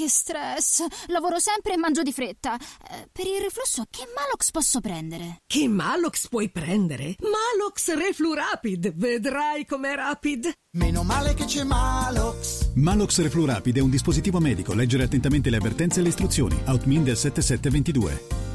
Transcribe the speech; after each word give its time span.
che 0.00 0.08
stress. 0.08 0.82
Lavoro 1.08 1.38
sempre 1.38 1.74
e 1.74 1.76
mangio 1.76 2.02
di 2.02 2.12
fretta. 2.12 2.56
Eh, 2.56 3.08
per 3.12 3.26
il 3.26 3.40
reflusso, 3.42 3.84
che 3.90 4.06
Malox 4.14 4.50
posso 4.50 4.80
prendere? 4.80 5.42
Che 5.46 5.68
Malox 5.68 6.28
puoi 6.28 6.50
prendere? 6.50 7.16
Malox 7.20 7.94
Reflu 7.94 8.32
Rapid. 8.32 8.94
Vedrai 8.94 9.66
com'è 9.66 9.94
rapid. 9.94 10.50
Meno 10.78 11.02
male 11.02 11.34
che 11.34 11.44
c'è 11.44 11.64
Malox. 11.64 12.70
Malox 12.76 13.20
Reflu 13.20 13.44
Rapid 13.44 13.76
è 13.76 13.80
un 13.80 13.90
dispositivo 13.90 14.38
medico. 14.40 14.72
Leggere 14.72 15.04
attentamente 15.04 15.50
le 15.50 15.58
avvertenze 15.58 16.00
e 16.00 16.02
le 16.02 16.08
istruzioni. 16.08 16.58
Outmin 16.64 17.04
del 17.04 17.16
7722. 17.16 18.49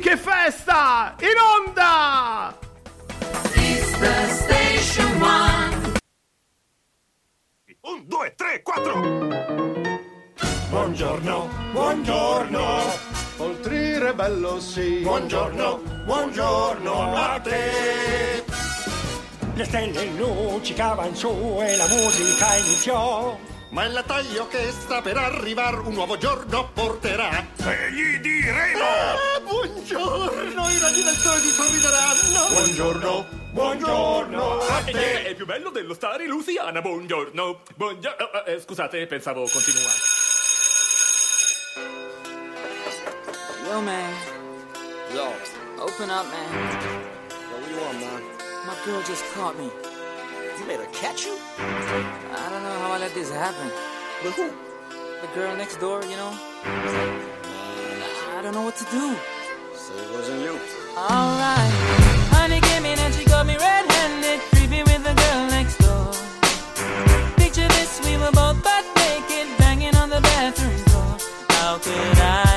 Che 0.00 0.16
festa! 0.16 1.16
In 1.20 1.34
onda! 1.36 2.56
It's 3.54 3.98
the 3.98 4.26
station 4.28 5.20
one. 5.20 5.98
Un, 7.80 8.06
due, 8.06 8.32
tre, 8.36 8.62
quattro! 8.62 9.00
Buongiorno, 10.70 11.48
buongiorno, 11.72 12.82
oltre 13.38 14.14
bello 14.14 14.60
sì. 14.60 15.00
Buongiorno, 15.00 15.82
buongiorno 16.04 17.14
a 17.16 17.40
te. 17.40 18.44
Le 19.54 19.64
stelle 19.64 20.04
luccicavan 20.16 21.14
su 21.16 21.58
e 21.60 21.76
la 21.76 21.88
musica 21.88 22.54
iniziò. 22.54 23.36
Ma 23.70 23.84
il 23.84 24.02
taglio 24.06 24.48
che 24.48 24.70
sta 24.70 25.02
per 25.02 25.18
arrivare 25.18 25.76
un 25.76 25.92
nuovo 25.92 26.16
giorno 26.16 26.70
porterà. 26.72 27.46
E 27.58 27.92
gli 27.92 28.16
diremo! 28.16 28.82
Ah, 28.82 29.40
buongiorno, 29.40 30.70
i 30.70 30.78
radiolettori 30.78 31.40
ti 31.42 31.50
sorrideranno. 31.50 32.48
Buongiorno, 32.48 33.26
buongiorno 33.52 34.58
a 34.60 34.82
te. 34.84 35.24
È 35.24 35.34
più 35.34 35.44
bello 35.44 35.68
dello 35.68 35.92
stare 35.92 36.24
in 36.24 36.30
Lusiana, 36.30 36.80
buongiorno! 36.80 37.60
Buongiorno! 37.74 38.44
eh, 38.46 38.54
eh, 38.54 38.60
scusate, 38.60 39.06
pensavo 39.06 39.46
continuare. 39.46 39.96
Yo, 43.68 43.80
man. 43.82 44.12
Yo. 45.12 45.34
Open 45.76 46.08
up, 46.08 46.24
man. 46.30 46.80
Yo, 46.80 46.90
what 47.52 47.68
you 47.68 47.76
want, 47.76 48.00
man? 48.00 48.22
My 48.64 48.74
girl 48.84 49.02
just 49.02 49.22
caught 49.34 49.58
me. 49.58 49.87
You 50.58 50.66
made 50.66 50.80
her 50.80 50.86
catch 50.86 51.24
you? 51.24 51.36
I 51.58 52.48
don't 52.50 52.62
know 52.64 52.78
how 52.80 52.90
I 52.92 52.98
let 52.98 53.14
this 53.14 53.30
happen. 53.30 53.70
With 54.24 54.34
who? 54.34 54.50
The 55.20 55.28
girl 55.32 55.56
next 55.56 55.76
door, 55.76 56.02
you 56.02 56.16
know? 56.16 56.32
Mm, 56.64 58.36
I 58.36 58.42
don't 58.42 58.54
know 58.54 58.62
what 58.62 58.74
to 58.76 58.84
do. 58.86 59.14
So 59.74 59.94
it 59.94 60.10
wasn't 60.10 60.42
you. 60.42 60.58
Alright. 60.96 61.72
Honey 62.34 62.60
came 62.60 62.86
in 62.86 62.98
and 62.98 63.14
she 63.14 63.24
got 63.24 63.46
me 63.46 63.56
red-handed, 63.56 64.40
creepy 64.50 64.82
with 64.82 65.04
the 65.04 65.14
girl 65.14 65.46
next 65.46 65.78
door. 65.78 66.12
Picture 67.36 67.68
this, 67.68 68.00
we 68.04 68.16
were 68.16 68.32
both 68.32 68.60
butt 68.60 68.84
naked, 68.96 69.46
banging 69.58 69.94
on 69.94 70.10
the 70.10 70.20
bathroom 70.20 70.76
floor. 70.88 71.18
How 71.50 71.78
could 71.78 72.18
I 72.18 72.47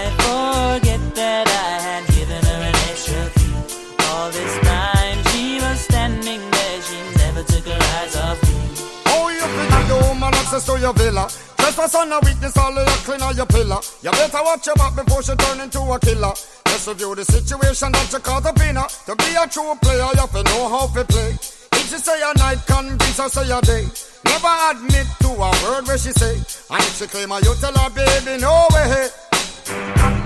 villa? 11.72 11.88
Trespass 11.88 11.96
on 11.96 12.12
a 12.12 12.20
witness, 12.20 12.58
all 12.58 12.78
of 12.78 12.88
your 12.88 12.98
clean 13.06 13.22
on 13.22 13.36
your 13.36 13.46
pillar. 13.46 13.80
You 14.02 14.12
better 14.12 14.44
watch 14.44 14.66
your 14.68 14.76
back 14.76 14.96
before 14.96 15.24
she 15.24 15.36
turn 15.36 15.60
into 15.62 15.80
a 15.80 16.00
killer. 16.00 16.34
Just 16.66 16.88
review 16.88 17.16
the 17.16 17.26
situation 17.26 17.92
that 17.92 18.12
you 18.12 18.20
caught 18.20 18.46
up 18.46 18.60
in. 18.62 18.76
To 18.76 19.16
be 19.16 19.36
a 19.36 19.48
true 19.48 19.76
player, 19.82 20.08
you 20.14 20.20
have 20.20 20.32
to 20.32 20.44
know 20.44 20.70
how 20.70 20.88
to 20.88 21.04
play. 21.06 21.32
If 21.74 21.90
she 21.90 21.98
say 21.98 22.22
a 22.22 22.38
night, 22.38 22.60
convince 22.68 23.18
her 23.18 23.30
say 23.30 23.50
a 23.52 23.62
day. 23.62 23.88
Never 24.26 24.54
admit 24.72 25.08
to 25.22 25.30
a 25.30 25.52
word 25.64 25.88
where 25.88 25.98
she 25.98 26.12
say. 26.12 26.36
And 26.70 26.82
if 26.84 26.98
she 26.98 27.08
claim 27.08 27.30
her, 27.30 27.40
you 27.40 27.54
tell 27.60 27.74
her, 27.74 27.90
baby, 27.90 28.42
no 28.42 28.68
way. 28.74 29.10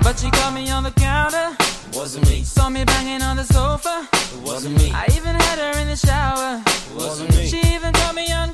But 0.03 0.19
she 0.19 0.29
caught 0.31 0.53
me 0.53 0.69
on 0.69 0.84
the 0.84 0.91
counter. 0.91 1.55
Wasn't 1.94 2.28
me. 2.28 2.44
Saw 2.44 2.69
me 2.69 2.84
banging 2.84 3.22
on 3.22 3.38
the 3.38 3.45
sofa. 3.45 4.07
It 4.11 4.41
wasn't 4.41 4.78
me. 4.78 4.91
I 4.91 5.05
even 5.16 5.35
had 5.35 5.59
her 5.59 5.79
in 5.79 5.88
the 5.88 5.95
shower. 5.95 6.61
It 6.66 6.95
wasn't 6.95 7.29
me. 7.35 7.47
She 7.47 7.59
even 7.73 7.94
caught 7.94 8.13
me 8.16 8.31
on 8.31 8.53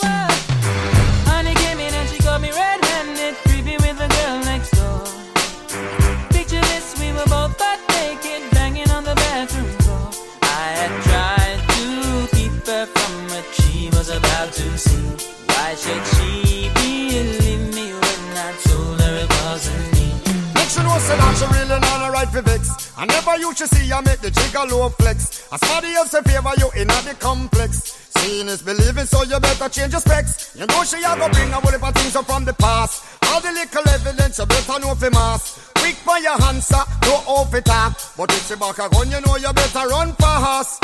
She 21.41 21.47
really 21.47 21.79
not 21.79 22.07
a 22.07 22.11
right 22.11 22.27
for 22.27 22.41
vex. 22.41 22.93
I 22.97 23.05
never 23.05 23.37
you 23.37 23.53
should 23.55 23.69
see 23.69 23.89
her 23.89 24.01
make 24.01 24.19
the 24.19 24.29
jigger 24.29 24.65
low 24.69 24.89
flex. 24.89 25.47
As 25.51 25.59
somebody 25.61 25.93
else 25.93 26.13
in 26.13 26.23
favor 26.23 26.51
you 26.57 26.69
in 26.79 26.87
the 26.87 27.15
complex. 27.19 28.00
Seeing 28.21 28.49
is 28.49 28.61
believing, 28.61 29.05
so 29.05 29.23
you 29.23 29.39
better 29.39 29.67
change 29.67 29.93
your 29.93 30.01
specs. 30.01 30.55
You 30.55 30.67
know 30.67 30.83
she 30.83 30.97
a 30.97 31.17
go 31.17 31.27
bring 31.29 31.49
a 31.49 31.55
whole 31.55 31.71
heap 31.71 31.83
of 31.83 31.93
things 31.95 32.15
up 32.15 32.25
from 32.25 32.45
the 32.45 32.53
past. 32.53 33.03
All 33.25 33.41
the 33.41 33.51
little 33.51 33.89
evidence 33.89 34.37
you 34.37 34.45
better 34.45 34.79
know 34.79 34.93
for 34.93 35.09
mass. 35.09 35.71
Quick 35.75 35.95
for 35.95 36.19
your 36.19 36.39
answer, 36.43 36.83
no 37.05 37.15
off 37.25 37.51
it 37.55 37.65
talk. 37.65 37.97
But 38.15 38.31
if 38.31 38.47
she 38.47 38.55
back 38.55 38.77
a 38.77 38.89
gun, 38.89 39.09
you 39.09 39.21
know 39.21 39.37
you 39.37 39.51
better 39.51 39.87
run 39.87 40.13
fast. 40.13 40.81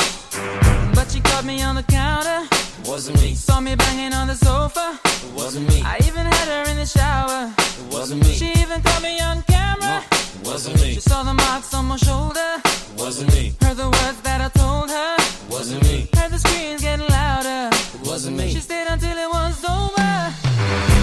But 0.95 1.11
she 1.11 1.19
caught 1.21 1.45
me 1.45 1.61
on 1.61 1.75
the 1.75 1.83
counter. 1.83 2.41
It 2.81 2.87
wasn't 2.87 3.21
me. 3.21 3.35
Saw 3.35 3.59
me 3.59 3.75
banging 3.75 4.13
on 4.13 4.25
the 4.25 4.35
sofa. 4.35 4.99
It 5.05 5.33
wasn't 5.35 5.69
me. 5.69 5.83
I 5.85 5.97
even 6.07 6.25
had 6.25 6.47
her 6.47 6.71
in 6.71 6.77
the 6.77 6.87
shower. 6.87 7.53
It 7.55 7.93
wasn't 7.93 8.23
me. 8.23 8.33
She 8.33 8.49
even 8.63 8.81
caught 8.81 9.03
me 9.03 9.19
on 9.19 9.43
camera. 9.43 10.03
It 10.11 10.41
wasn't 10.43 10.81
me. 10.81 10.95
She 10.95 11.01
saw 11.01 11.21
the 11.21 11.35
marks 11.35 11.71
on 11.75 11.85
my 11.85 11.97
shoulder. 11.97 12.49
It 12.65 12.99
wasn't 12.99 13.31
me. 13.35 13.53
Heard 13.61 13.77
the 13.77 13.85
words 13.85 14.21
that 14.21 14.41
I 14.41 14.49
told 14.57 14.89
her. 14.89 15.15
It 15.19 15.51
wasn't 15.51 15.83
me. 15.83 16.09
The 16.37 16.49
screams 16.49 16.81
getting 16.83 17.07
louder. 17.07 17.75
It 17.75 18.07
wasn't 18.07 18.37
me. 18.37 18.53
She 18.53 18.59
stayed 18.59 18.85
until 18.87 19.17
it 19.17 19.27
was 19.27 19.65
over. 19.65 20.96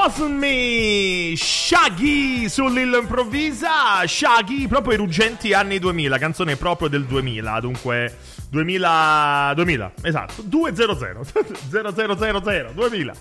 Wasn't 0.00 0.38
me! 0.38 1.34
Shaggy 1.36 2.48
su 2.48 2.66
Lillo 2.68 3.00
Improvvisa. 3.00 4.06
Shaggy, 4.06 4.66
proprio 4.66 4.94
i 4.94 4.96
ruggenti 4.96 5.52
anni 5.52 5.78
2000, 5.78 6.16
canzone 6.16 6.56
proprio 6.56 6.88
del 6.88 7.04
2000, 7.04 7.60
dunque 7.60 8.16
2000 8.48 9.52
2000, 9.54 9.92
esatto, 10.00 10.40
200 10.42 11.24
0000 11.68 12.70
2000. 12.72 13.12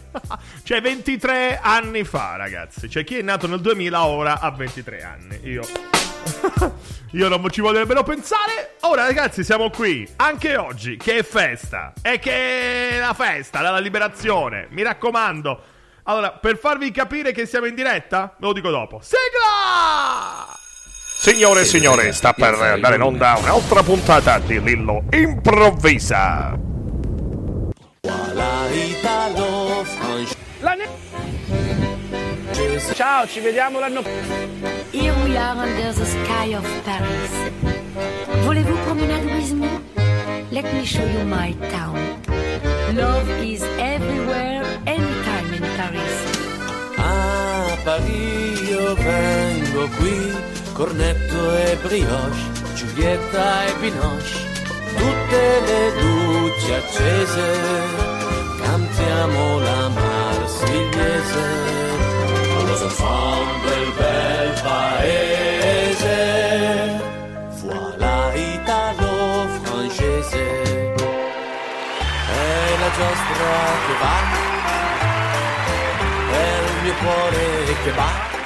cioè 0.63 0.81
23 0.81 1.59
anni 1.61 2.05
fa, 2.05 2.37
ragazzi. 2.37 2.89
Cioè 2.89 3.03
chi 3.03 3.17
è 3.17 3.21
nato 3.23 3.45
nel 3.47 3.59
2000 3.59 4.05
ora 4.05 4.39
ha 4.39 4.49
23 4.49 5.03
anni. 5.03 5.39
Io 5.43 5.63
Io 7.11 7.27
non 7.27 7.45
ci 7.49 7.59
voglio 7.59 7.79
nemmeno 7.79 8.03
pensare. 8.03 8.75
Ora, 8.81 9.05
ragazzi, 9.05 9.43
siamo 9.43 9.69
qui 9.69 10.07
anche 10.17 10.55
oggi, 10.55 10.95
che 10.95 11.17
è 11.17 11.23
festa. 11.23 11.91
E 12.01 12.19
che 12.19 12.91
è 12.91 12.99
la 12.99 13.13
festa 13.13 13.61
della 13.61 13.79
liberazione. 13.79 14.67
Mi 14.69 14.83
raccomando. 14.83 15.77
Allora, 16.09 16.31
per 16.31 16.57
farvi 16.57 16.89
capire 16.89 17.31
che 17.31 17.45
siamo 17.45 17.67
in 17.67 17.75
diretta, 17.75 18.33
ve 18.39 18.47
lo 18.47 18.53
dico 18.53 18.71
dopo. 18.71 18.99
Sigla! 18.99 20.57
Signore 21.21 21.61
e 21.61 21.65
signori, 21.65 22.11
sta 22.13 22.33
per 22.33 22.55
andare 22.55 22.95
in 22.95 23.03
onda 23.03 23.35
un'altra 23.37 23.83
puntata 23.83 24.39
di 24.39 24.59
Lillo 24.59 25.03
Improvvisa. 25.11 26.57
La 30.61 30.73
ne- 30.73 30.97
Ciao, 32.95 33.27
ci 33.27 33.39
vediamo 33.39 33.79
l'anno 33.79 34.01
Here 34.89 35.13
we 35.23 35.37
are 35.37 35.59
under 35.59 35.93
the 35.93 36.05
sky 36.05 36.55
of 36.55 36.65
Paris. 36.85 37.51
Voulez-vous 38.43 38.79
promenade 38.85 39.25
with 39.25 39.51
me? 39.51 39.67
Let 40.49 40.73
me 40.73 40.83
show 40.83 41.05
you 41.05 41.23
my 41.25 41.55
town. 41.69 41.95
Love 42.95 43.29
is 43.43 43.61
everywhere, 43.77 44.65
anytime 44.87 45.08
in 45.08 45.08
Paris. 45.08 45.08
A 45.08 45.08
Parigi 47.83 48.69
io 48.69 48.93
vengo 48.93 49.87
qui, 49.97 50.33
cornetto 50.73 51.55
e 51.55 51.77
brioche, 51.81 52.37
Giulietta 52.75 53.65
e 53.65 53.73
Binoche, 53.79 54.47
tutte 54.95 55.61
le 55.65 56.01
luci 56.01 56.71
accese, 56.73 57.45
cantiamo 58.61 59.59
la 59.59 59.89
marsigliese. 59.89 61.43
Cosa 62.67 62.89
fa 62.89 63.37
un 63.39 63.61
bel 63.63 63.91
bel 63.97 64.61
paese? 64.61 66.17
Voilà 67.61 68.33
italo 68.33 69.47
francese, 69.63 70.93
è 72.27 72.77
la 72.79 72.89
giostra 72.97 73.51
che 73.85 73.93
va 73.99 74.38
cuore 76.99 77.63
che 77.83 77.91
batte 77.91 78.37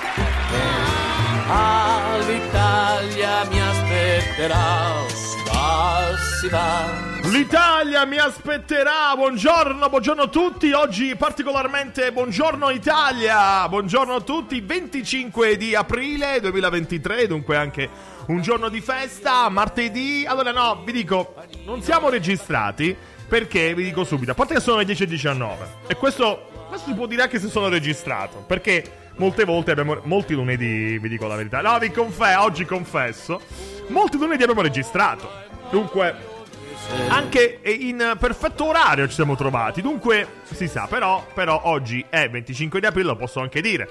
all'Italia 1.47 3.45
mi 3.49 3.59
aspetterà 3.59 5.07
si 5.07 5.37
va, 5.45 6.15
si 6.39 6.49
va 6.49 7.11
L'Italia 7.25 8.05
mi 8.05 8.17
aspetterà. 8.17 9.15
Buongiorno, 9.15 9.87
buongiorno 9.89 10.23
a 10.23 10.27
tutti. 10.27 10.71
Oggi 10.73 11.15
particolarmente 11.15 12.11
buongiorno 12.11 12.69
Italia. 12.69 13.67
Buongiorno 13.69 14.15
a 14.15 14.21
tutti. 14.21 14.59
25 14.59 15.55
di 15.55 15.73
aprile 15.73 16.41
2023, 16.41 17.27
dunque 17.27 17.55
anche 17.55 17.89
un 18.27 18.41
giorno 18.41 18.67
di 18.67 18.81
festa, 18.81 19.47
martedì. 19.47 20.25
Allora 20.27 20.51
no, 20.51 20.83
vi 20.83 20.91
dico, 20.91 21.33
non 21.63 21.81
siamo 21.81 22.09
registrati 22.09 22.95
perché 23.27 23.73
vi 23.73 23.83
dico 23.83 24.03
subito, 24.03 24.31
a 24.31 24.35
parte 24.35 24.55
che 24.55 24.59
sono 24.59 24.77
le 24.77 24.85
10.19 24.85 25.47
e 25.87 25.95
questo 25.95 26.52
questo 26.73 26.89
si 26.89 26.95
può 26.95 27.05
dire 27.05 27.21
anche 27.21 27.39
se 27.39 27.49
sono 27.49 27.69
registrato, 27.69 28.43
perché 28.47 29.11
molte 29.17 29.43
volte 29.43 29.69
abbiamo 29.69 29.99
molti 30.05 30.33
lunedì, 30.33 30.97
vi 30.97 31.07
dico 31.07 31.27
la 31.27 31.35
verità. 31.35 31.61
No, 31.61 31.77
vi 31.77 31.91
confesso, 31.91 32.41
oggi 32.41 32.65
confesso, 32.65 33.41
molti 33.89 34.17
lunedì 34.17 34.41
abbiamo 34.41 34.63
registrato. 34.63 35.29
Dunque 35.69 36.31
anche 37.09 37.59
in 37.63 38.15
perfetto 38.19 38.65
orario 38.65 39.07
ci 39.07 39.13
siamo 39.13 39.35
trovati. 39.35 39.83
Dunque, 39.83 40.27
si 40.51 40.67
sa, 40.67 40.87
però, 40.89 41.23
però 41.31 41.61
oggi 41.65 42.03
è 42.09 42.27
25 42.27 42.79
di 42.79 42.85
aprile, 42.87 43.09
lo 43.09 43.15
posso 43.17 43.39
anche 43.39 43.61
dire. 43.61 43.87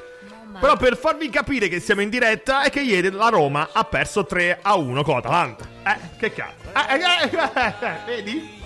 Però 0.59 0.77
per 0.77 0.97
farvi 0.97 1.31
capire 1.31 1.69
che 1.69 1.79
siamo 1.79 2.01
in 2.01 2.11
diretta 2.11 2.63
è 2.63 2.71
che 2.71 2.81
ieri 2.81 3.11
la 3.11 3.29
Roma 3.29 3.69
ha 3.73 3.85
perso 3.85 4.27
3 4.27 4.59
a 4.61 4.75
1 4.75 5.03
con 5.05 5.15
l'Atalanta. 5.15 5.67
Eh, 5.87 5.97
che 6.19 6.33
cazzo. 6.33 6.73
Eh, 6.75 6.95
eh, 6.95 7.31
eh, 7.31 7.87
eh, 7.87 7.99
vedi? 8.07 8.61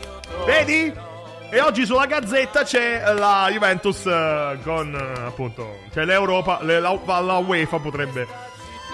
Vedi? 0.46 1.15
E 1.48 1.60
oggi 1.60 1.86
sulla 1.86 2.06
gazzetta 2.06 2.64
c'è 2.64 3.14
la 3.14 3.48
Juventus 3.50 4.04
eh, 4.06 4.58
con 4.64 4.92
eh, 4.94 5.20
appunto. 5.26 5.78
C'è 5.92 6.04
l'Europa, 6.04 6.58
le- 6.62 6.80
la, 6.80 6.98
la 7.20 7.36
UEFA 7.38 7.78
potrebbe. 7.78 8.26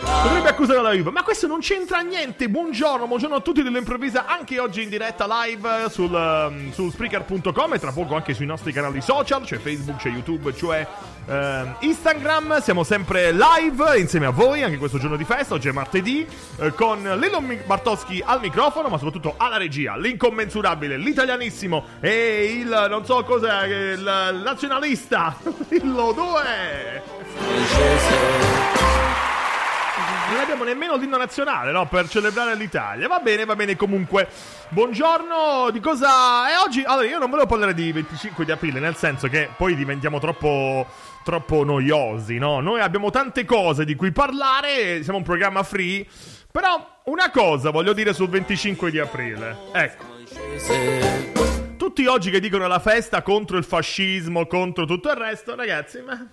Potrebbe 0.05 0.49
accusare 0.49 0.83
la 0.83 0.93
Juve, 0.93 1.13
ma 1.13 1.23
questo 1.23 1.47
non 1.47 1.61
c'entra 1.61 2.01
niente. 2.01 2.49
Buongiorno, 2.49 3.07
buongiorno 3.07 3.37
a 3.37 3.41
tutti 3.41 3.63
dell'improvvisa, 3.63 4.27
anche 4.27 4.59
oggi 4.59 4.83
in 4.83 4.89
diretta 4.89 5.27
live 5.45 5.89
sul, 5.91 6.13
um, 6.13 6.73
su 6.73 6.91
Spreaker.com 6.91 7.75
e 7.75 7.79
tra 7.79 7.93
poco 7.93 8.17
anche 8.17 8.35
sui 8.35 8.47
nostri 8.47 8.73
canali 8.73 9.01
social, 9.01 9.45
c'è 9.45 9.59
Facebook, 9.59 10.01
c'è 10.01 10.09
YouTube, 10.09 10.55
cioè 10.57 10.85
ehm, 11.27 11.77
Instagram. 11.81 12.61
Siamo 12.61 12.83
sempre 12.83 13.33
live 13.33 13.97
insieme 13.99 14.27
a 14.27 14.31
voi, 14.31 14.65
anche 14.65 14.77
questo 14.77 14.99
giorno 14.99 15.17
di 15.17 15.25
festa, 15.25 15.55
oggi 15.55 15.69
è 15.69 15.73
martedì, 15.73 16.27
eh, 16.59 16.75
con 16.75 17.01
Lilo 17.21 17.41
Mi- 17.41 17.61
Bartoschi 17.65 18.21
al 18.25 18.41
microfono, 18.41 18.89
ma 18.89 18.99
soprattutto 18.99 19.35
alla 19.37 19.57
regia, 19.57 19.97
l'incommensurabile, 19.97 20.97
l'italianissimo 20.97 21.85
e 22.01 22.57
il 22.59 22.87
non 22.89 23.05
so 23.05 23.23
cos'è, 23.23 23.67
il, 23.67 24.01
il 24.01 24.41
nazionalista, 24.43 25.37
Lillo 25.69 26.13
2. 26.13 28.52
Non 30.33 30.41
abbiamo 30.41 30.65
nemmeno 30.65 30.97
l'inno 30.97 31.19
nazionale, 31.19 31.73
no? 31.73 31.87
Per 31.87 32.09
celebrare 32.09 32.55
l'Italia. 32.55 33.07
Va 33.07 33.19
bene, 33.19 33.45
va 33.45 33.55
bene 33.55 33.77
comunque. 33.77 34.27
Buongiorno, 34.71 35.69
di 35.71 35.79
cosa... 35.79 36.51
E 36.51 36.57
oggi... 36.57 36.83
Allora, 36.83 37.07
io 37.07 37.19
non 37.19 37.29
volevo 37.29 37.47
parlare 37.47 37.75
di 37.75 37.93
25 37.93 38.47
di 38.47 38.51
aprile, 38.51 38.81
nel 38.81 38.97
senso 38.97 39.29
che 39.29 39.51
poi 39.55 39.77
diventiamo 39.77 40.19
troppo... 40.19 40.87
Troppo 41.23 41.65
noiosi, 41.65 42.39
no? 42.39 42.61
Noi 42.61 42.81
abbiamo 42.81 43.11
tante 43.11 43.45
cose 43.45 43.85
di 43.85 43.95
cui 43.95 44.11
parlare, 44.11 45.03
siamo 45.03 45.19
un 45.19 45.25
programma 45.25 45.63
free. 45.63 46.05
Però 46.51 47.01
una 47.05 47.31
cosa 47.31 47.71
voglio 47.71 47.93
dire 47.93 48.15
sul 48.15 48.31
25 48.31 48.91
di 48.91 48.99
aprile. 48.99 49.57
Ecco. 49.73 50.05
Tutti 51.77 52.07
oggi 52.07 52.31
che 52.31 52.41
dicono 52.41 52.67
la 52.67 52.81
festa 52.81 53.21
contro 53.21 53.59
il 53.59 53.65
fascismo, 53.65 54.47
contro 54.47 54.87
tutto 54.87 55.11
il 55.11 55.17
resto, 55.17 55.55
ragazzi, 55.55 56.01
ma... 56.01 56.27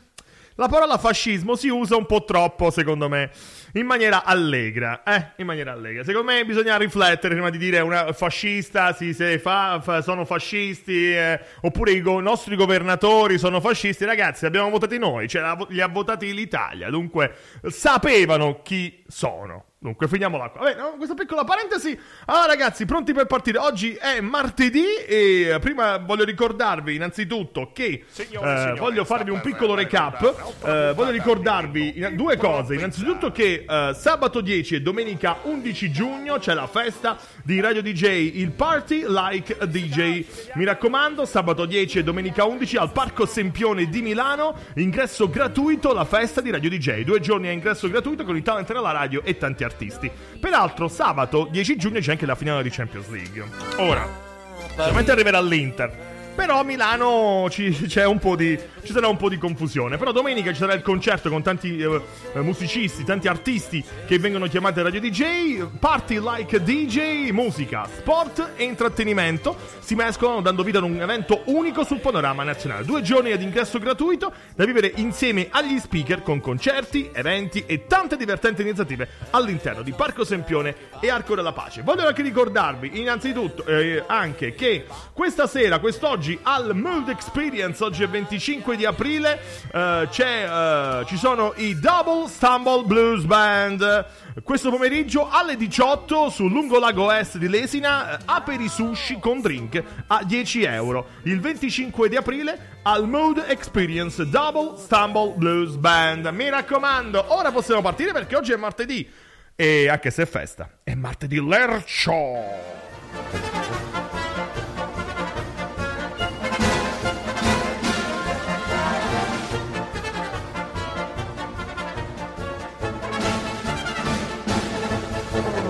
La 0.59 0.67
parola 0.67 0.97
fascismo 0.97 1.55
si 1.55 1.69
usa 1.69 1.95
un 1.95 2.05
po' 2.05 2.25
troppo, 2.25 2.69
secondo 2.69 3.07
me, 3.07 3.31
in 3.75 3.85
maniera 3.85 4.25
allegra. 4.25 5.03
Eh, 5.03 5.27
in 5.37 5.45
maniera 5.45 5.71
allegra. 5.71 6.03
Secondo 6.03 6.29
me 6.33 6.43
bisogna 6.43 6.75
riflettere 6.75 7.33
prima 7.33 7.49
di 7.49 7.57
dire 7.57 7.79
una 7.79 8.11
fascista, 8.11 8.91
sì, 8.91 9.13
se 9.13 9.39
fa, 9.39 9.79
fa- 9.81 10.01
sono 10.01 10.25
fascisti, 10.25 11.15
eh, 11.15 11.39
oppure 11.61 11.91
i 11.91 12.01
go- 12.01 12.19
nostri 12.19 12.57
governatori 12.57 13.37
sono 13.37 13.61
fascisti. 13.61 14.03
Ragazzi, 14.03 14.45
abbiamo 14.45 14.69
votati 14.69 14.97
noi, 14.97 15.29
cioè 15.29 15.55
li 15.69 15.79
ha 15.79 15.87
votati 15.87 16.33
l'Italia, 16.33 16.89
dunque 16.89 17.35
sapevano 17.69 18.61
chi 18.61 19.01
sono. 19.07 19.68
Dunque, 19.81 20.09
finiamola 20.09 20.49
qua. 20.49 20.63
Vabbè, 20.63 20.77
no, 20.77 20.95
questa 20.97 21.13
piccola 21.13 21.45
parentesi. 21.45 21.97
Allora, 22.25 22.47
ragazzi, 22.47 22.83
pronti 22.83 23.13
per 23.13 23.27
partire? 23.27 23.59
Oggi 23.59 23.93
è 23.93 24.19
martedì 24.19 24.83
e 25.07 25.57
prima 25.61 25.95
voglio 25.99 26.25
ricordarvi 26.25 26.95
innanzitutto 26.95 27.71
che 27.73 28.03
eh, 28.17 28.73
voglio 28.77 29.05
farvi 29.05 29.29
un 29.29 29.39
piccolo 29.39 29.75
recap. 29.75 30.21
Eh, 30.65 30.91
voglio 30.93 31.11
ricordarvi 31.11 31.97
in- 31.97 32.17
due 32.17 32.35
cose. 32.35 32.73
Innanzitutto 32.75 33.31
che 33.31 33.63
eh, 33.65 33.93
sabato 33.95 34.41
10 34.41 34.75
e 34.75 34.81
domenica 34.81 35.37
11 35.43 35.91
giugno 35.91 36.39
c'è 36.39 36.53
la 36.53 36.67
festa 36.67 37.17
di 37.45 37.61
Radio 37.61 37.81
DJ, 37.81 38.35
il 38.35 38.51
Party 38.51 39.05
Like 39.07 39.59
DJ. 39.65 40.25
Mi 40.55 40.65
raccomando, 40.65 41.23
sabato 41.23 41.65
10 41.65 41.99
e 41.99 42.03
domenica 42.03 42.43
11 42.43 42.75
al 42.75 42.91
Parco 42.91 43.25
Sempione 43.25 43.87
di 43.87 44.01
Milano, 44.01 44.57
ingresso 44.75 45.29
gratuito, 45.29 45.93
la 45.93 46.03
festa 46.03 46.41
di 46.41 46.51
Radio 46.51 46.69
DJ. 46.69 47.03
Due 47.03 47.21
giorni 47.21 47.47
a 47.47 47.51
ingresso 47.51 47.87
gratuito 47.87 48.25
con 48.25 48.35
i 48.35 48.41
talent 48.41 48.67
della 48.73 48.91
radio 48.91 49.23
e 49.23 49.37
tanti 49.37 49.67
artisti. 49.69 50.11
Peraltro, 50.39 50.87
sabato 50.87 51.47
10 51.49 51.75
giugno 51.77 51.99
c'è 51.99 52.11
anche 52.11 52.25
la 52.25 52.35
finale 52.35 52.63
di 52.63 52.69
Champions 52.69 53.07
League. 53.09 53.43
Ora, 53.77 54.27
Sicuramente 54.67 55.11
arriverà 55.11 55.41
l'Inter. 55.41 56.08
Però 56.39 56.57
a 56.57 56.63
Milano 56.63 57.49
ci, 57.49 57.69
di, 57.69 57.77
ci 57.77 57.89
sarà 57.89 58.07
un 58.07 59.17
po' 59.17 59.27
di 59.27 59.37
confusione. 59.37 59.97
Però 59.97 60.13
domenica 60.13 60.51
ci 60.53 60.59
sarà 60.59 60.71
il 60.71 60.81
concerto 60.81 61.29
con 61.29 61.43
tanti 61.43 61.77
eh, 61.77 62.01
eh, 62.33 62.39
musicisti, 62.39 63.03
tanti 63.03 63.27
artisti 63.27 63.83
che 64.07 64.17
vengono 64.19 64.47
chiamati 64.47 64.81
Radio 64.81 65.01
DJ. 65.01 65.65
Party 65.77 66.17
like 66.21 66.63
DJ, 66.63 67.31
musica, 67.31 67.85
sport 67.93 68.51
e 68.55 68.63
intrattenimento 68.63 69.57
si 69.79 69.95
mescolano 69.95 70.39
dando 70.39 70.63
vita 70.63 70.77
ad 70.77 70.85
un 70.85 71.01
evento 71.01 71.41
unico 71.47 71.83
sul 71.83 71.99
panorama 71.99 72.43
nazionale. 72.43 72.85
Due 72.85 73.01
giorni 73.01 73.33
ad 73.33 73.41
ingresso 73.41 73.77
gratuito 73.77 74.31
da 74.55 74.63
vivere 74.63 74.93
insieme 74.95 75.49
agli 75.51 75.77
speaker 75.77 76.23
con 76.23 76.39
concerti, 76.39 77.09
eventi 77.11 77.65
e 77.65 77.85
tante 77.85 78.15
divertenti 78.15 78.61
iniziative 78.61 79.09
all'interno 79.31 79.81
di 79.81 79.91
Parco 79.91 80.23
Sempione 80.23 80.73
e 81.01 81.09
Arco 81.09 81.35
della 81.35 81.51
Pace. 81.51 81.81
Voglio 81.81 82.07
anche 82.07 82.21
ricordarvi 82.21 82.97
innanzitutto 82.97 83.65
eh, 83.65 84.03
anche 84.07 84.55
che 84.55 84.85
questa 85.11 85.45
sera, 85.45 85.79
quest'oggi 85.79 86.27
oggi 86.29 86.39
al 86.43 86.75
Mood 86.75 87.09
Experience, 87.09 87.83
oggi 87.83 88.03
è 88.03 88.07
25 88.07 88.75
di 88.75 88.85
aprile, 88.85 89.41
eh, 89.73 90.07
eh, 90.15 91.05
ci 91.07 91.17
sono 91.17 91.53
i 91.55 91.79
Double 91.79 92.27
Stumble 92.27 92.83
Blues 92.83 93.23
Band. 93.23 94.05
Questo 94.43 94.69
pomeriggio 94.69 95.27
alle 95.27 95.55
18 95.55 96.29
sul 96.29 96.51
Lungolago 96.51 97.11
Est 97.11 97.37
di 97.37 97.47
Lesina, 97.47 98.17
eh, 98.17 98.21
aperi 98.25 98.67
sushi 98.67 99.17
con 99.19 99.41
drink 99.41 99.81
a 100.07 100.23
10 100.23 100.63
euro. 100.63 101.07
Il 101.23 101.39
25 101.39 102.09
di 102.09 102.15
aprile 102.15 102.77
al 102.83 103.07
Mood 103.07 103.43
Experience 103.47 104.29
Double 104.29 104.77
Stumble 104.77 105.33
Blues 105.35 105.77
Band. 105.77 106.27
Mi 106.27 106.49
raccomando, 106.49 107.25
ora 107.29 107.51
possiamo 107.51 107.81
partire 107.81 108.11
perché 108.11 108.35
oggi 108.35 108.51
è 108.51 108.57
martedì. 108.57 109.09
E 109.55 109.89
anche 109.89 110.11
se 110.11 110.23
è 110.23 110.27
festa, 110.27 110.69
è 110.83 110.93
martedì 110.93 111.43
lercio. 111.43 113.48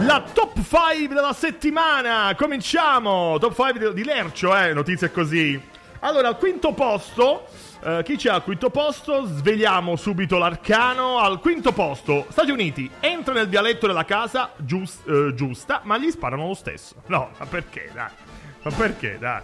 La 0.10 0.24
top 0.34 0.56
5 0.56 1.13
della 1.13 1.34
settimana. 1.34 2.34
Cominciamo. 2.36 3.38
Top 3.38 3.54
5 3.54 3.94
di 3.94 4.04
Lercio, 4.04 4.58
eh. 4.58 4.74
Notizie 4.74 5.12
così. 5.12 5.62
Allora, 6.00 6.30
al 6.30 6.38
quinto 6.39 6.72
posto. 6.74 7.46
eh, 7.84 8.01
chi 8.04 8.16
c'è 8.16 8.32
al 8.32 8.42
quinto 8.44 8.72
posto? 8.72 9.25
Svegliamo 9.28 9.96
subito 9.96 10.39
l'arcano. 10.39 11.20
Al 11.20 11.39
quinto 11.39 11.74
posto, 11.74 12.25
Stati 12.30 12.50
Uniti. 12.50 12.89
Entra 13.00 13.36
nel 13.36 13.48
vialetto 13.48 13.86
della 13.86 14.04
casa 14.04 14.50
gius- 14.58 15.01
eh, 15.08 15.36
giusta, 15.36 15.82
ma 15.84 16.00
gli 16.00 16.10
sparano 16.10 16.48
lo 16.48 16.54
stesso. 16.56 16.96
No, 17.06 17.30
ma 17.38 17.46
perché, 17.46 17.92
dai? 17.94 18.10
Ma 18.63 18.72
perché, 18.72 19.18
dai? 19.20 19.44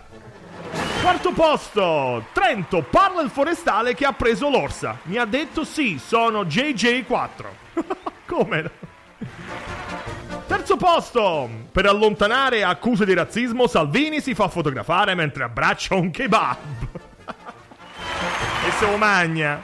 Quarto 1.00 1.32
posto, 1.34 2.26
Trento 2.34 2.82
parla 2.82 3.22
il 3.22 3.30
forestale 3.30 3.94
che 3.94 4.06
ha 4.06 4.14
preso 4.14 4.50
l'orsa. 4.50 4.98
Mi 5.04 5.18
ha 5.18 5.26
detto 5.26 5.64
sì, 5.64 6.02
sono 6.04 6.42
JJ4. 6.44 7.46
Come? 8.26 8.72
Terzo 10.66 10.84
posto, 10.84 11.48
per 11.72 11.86
allontanare 11.86 12.64
accuse 12.64 13.06
di 13.06 13.14
razzismo, 13.14 13.68
Salvini 13.68 14.20
si 14.20 14.34
fa 14.34 14.48
fotografare 14.48 15.14
mentre 15.14 15.44
abbraccia 15.44 15.94
un 15.94 16.10
kebab. 16.10 16.58
e 18.66 18.72
se 18.72 18.90
lo 18.90 18.98
magna. 18.98 19.62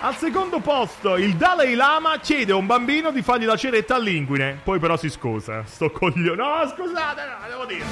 Al 0.00 0.14
secondo 0.14 0.60
posto, 0.60 1.16
il 1.16 1.36
Dalai 1.36 1.74
Lama 1.74 2.18
chiede 2.18 2.52
a 2.52 2.56
un 2.56 2.66
bambino 2.66 3.10
di 3.12 3.22
fargli 3.22 3.46
la 3.46 3.56
ceretta 3.56 3.94
all'inguine. 3.94 4.60
Poi 4.62 4.78
però 4.78 4.98
si 4.98 5.08
scusa. 5.08 5.64
Sto 5.64 5.90
coglione. 5.90 6.36
No, 6.36 6.68
scusate, 6.68 7.22
no, 7.24 7.48
devo 7.48 7.64
dire. 7.64 7.86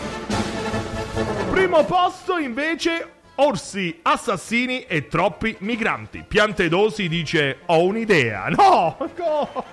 Primo 1.51 1.83
posto 1.85 2.37
invece 2.37 3.21
orsi, 3.37 4.01
assassini 4.03 4.83
e 4.83 5.09
troppi 5.09 5.57
migranti. 5.61 6.27
Piantedosi 6.29 7.09
dice 7.09 7.61
ho 7.65 7.83
un'idea. 7.85 8.49
No! 8.51 8.99
no. 9.17 9.65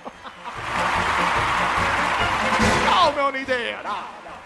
Come 3.04 3.20
ho 3.20 3.28
un'idea? 3.28 3.80
No, 3.82 3.96
no. 4.24 4.36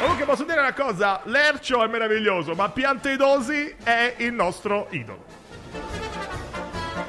Comunque 0.00 0.24
posso 0.24 0.44
dire 0.44 0.60
una 0.60 0.72
cosa, 0.72 1.20
Lercio 1.24 1.82
è 1.82 1.88
meraviglioso, 1.88 2.54
ma 2.54 2.68
Piantedosi 2.68 3.74
è 3.82 4.14
il 4.18 4.32
nostro 4.32 4.86
idolo. 4.90 5.24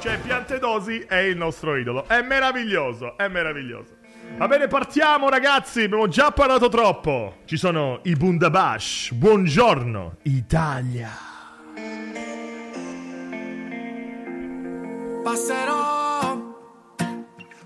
Cioè, 0.00 0.18
Piantedosi 0.18 1.04
è 1.06 1.18
il 1.18 1.36
nostro 1.36 1.76
idolo. 1.76 2.08
È 2.08 2.20
meraviglioso, 2.22 3.16
è 3.16 3.28
meraviglioso. 3.28 3.98
Va 4.36 4.48
bene, 4.48 4.66
partiamo 4.66 5.28
ragazzi, 5.28 5.82
abbiamo 5.82 6.08
già 6.08 6.30
parlato 6.32 6.68
troppo. 6.68 7.40
Ci 7.44 7.56
sono 7.56 8.00
i 8.04 8.14
Bundabash. 8.14 9.12
Buongiorno, 9.12 10.16
Italia. 10.22 11.10
Passerò 15.22 16.49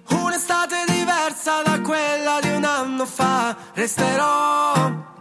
un'estate 0.09 0.85
diversa 0.87 1.63
da 1.63 1.81
quella 1.81 2.39
di 2.41 2.51
un 2.51 2.65
anno 2.65 3.07
fa. 3.07 3.57
Resterò 3.75 5.14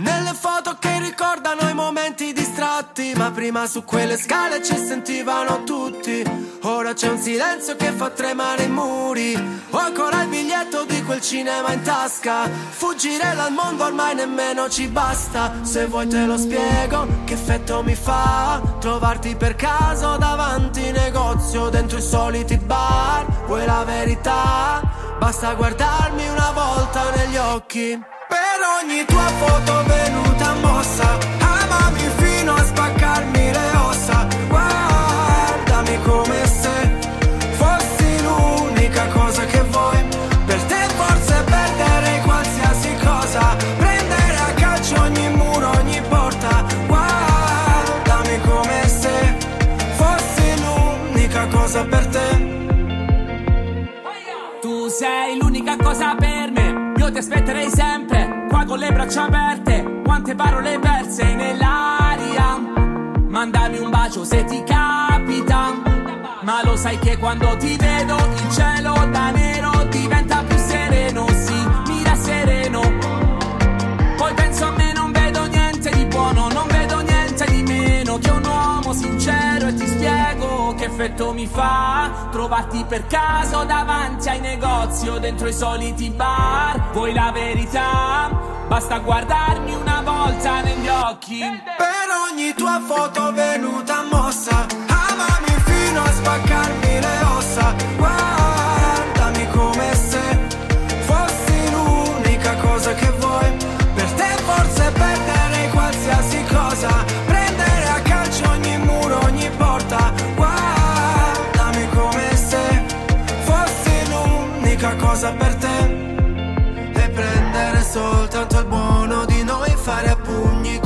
nelle 0.00 0.34
foto 0.34 0.76
che 0.78 0.98
ricordano 0.98 1.68
i 1.68 1.74
momenti 1.74 2.32
distratti. 2.32 3.12
Ma 3.16 3.30
prima 3.30 3.66
su 3.66 3.84
quelle 3.84 4.16
scale 4.16 4.62
ci 4.62 4.76
sentivano 4.76 5.64
tutti. 5.64 6.22
Ora 6.62 6.92
c'è 6.92 7.08
un 7.08 7.18
silenzio 7.18 7.76
che 7.76 7.90
fa 7.92 8.10
tremare 8.10 8.64
i 8.64 8.68
muri. 8.68 9.34
Ho 9.70 9.78
ancora 9.78 10.22
il 10.22 10.28
biglietto 10.28 10.84
di 10.84 11.02
quel 11.02 11.20
cinema 11.20 11.72
in 11.72 11.82
tasca. 11.82 12.48
Fuggire 12.48 13.34
dal 13.34 13.52
mondo 13.52 13.84
ormai 13.84 14.14
nemmeno 14.14 14.68
ci 14.68 14.88
basta. 14.88 15.52
Se 15.62 15.86
vuoi 15.86 16.06
te 16.06 16.24
lo 16.26 16.36
spiego 16.36 17.06
che 17.24 17.34
effetto 17.34 17.82
mi 17.82 17.94
fa. 17.94 18.60
Trovarti 18.80 19.36
per 19.36 19.54
caso 19.56 20.16
davanti 20.16 20.90
negozio 20.90 21.68
dentro 21.68 21.98
i 21.98 22.02
soliti 22.02 22.56
bar. 22.56 23.26
Vuoi 23.46 23.64
la 23.64 23.84
verità? 23.84 24.82
Basta 25.18 25.54
guardarmi 25.54 26.28
una 26.28 26.50
volta 26.52 27.10
negli 27.14 27.36
occhi. 27.36 28.19
Sei 55.00 55.38
l'unica 55.38 55.78
cosa 55.78 56.14
per 56.14 56.50
me, 56.50 56.92
io 56.98 57.10
ti 57.10 57.16
aspetterei 57.16 57.70
sempre, 57.70 58.39
qua 58.60 58.64
con 58.64 58.78
le 58.78 58.92
braccia 58.92 59.24
aperte, 59.24 60.02
quante 60.04 60.34
parole 60.34 60.78
perse 60.78 61.34
nell'aria. 61.34 62.58
Mandami 63.28 63.78
un 63.78 63.90
bacio 63.90 64.24
se 64.24 64.44
ti 64.44 64.62
capita, 64.64 65.72
ma 66.42 66.60
lo 66.64 66.76
sai 66.76 66.98
che 66.98 67.16
quando 67.16 67.56
ti 67.56 67.76
vedo 67.76 68.16
il 68.16 68.50
cielo 68.50 68.94
da 69.10 69.30
nero 69.30 69.84
diventa 69.88 70.42
più 70.46 70.56
sereno, 70.58 71.26
sì, 71.28 71.68
mira 71.86 72.14
sereno. 72.16 72.80
Poi 74.16 74.34
penso 74.34 74.66
a 74.66 74.70
me, 74.72 74.92
non 74.94 75.12
vedo 75.12 75.46
niente 75.46 75.90
di 75.90 76.04
buono, 76.06 76.48
non 76.48 76.66
vedo 76.68 77.00
niente 77.00 77.44
di 77.50 77.62
meno 77.62 78.18
che 78.18 78.30
un 78.30 78.44
uomo 78.44 78.92
sincero 78.92 79.68
e 79.68 79.74
ti 79.74 79.86
spiego 79.86 80.49
effetto 81.00 81.32
mi 81.32 81.46
fa 81.46 82.28
trovarti 82.30 82.84
per 82.84 83.06
caso 83.06 83.64
davanti 83.64 84.28
ai 84.28 84.40
negozi 84.40 85.08
o 85.08 85.18
dentro 85.18 85.48
i 85.48 85.52
soliti 85.52 86.10
bar. 86.10 86.90
Vuoi 86.92 87.14
la 87.14 87.30
verità? 87.32 88.28
Basta 88.68 88.98
guardarmi 88.98 89.74
una 89.74 90.02
volta 90.04 90.60
negli 90.60 90.88
occhi. 90.88 91.38
Per 91.38 92.06
ogni 92.30 92.52
tua 92.54 92.80
foto 92.86 93.32
venuta 93.32 94.02
mossa, 94.10 94.66
amami 94.88 95.62
fino 95.64 96.02
a 96.02 96.10
spaccarmi 96.10 97.00
le 97.00 97.24
ossa. 97.34 97.74
Guardami 97.96 98.39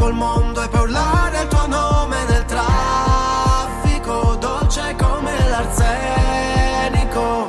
col 0.04 0.12
mondo 0.12 0.62
e 0.62 0.68
poi 0.68 0.80
urlare 0.80 1.40
il 1.40 1.48
tuo 1.48 1.66
nome 1.66 2.16
nel 2.28 2.44
traffico, 2.44 4.36
dolce 4.38 4.94
come 4.98 5.48
l'arsenico. 5.48 7.48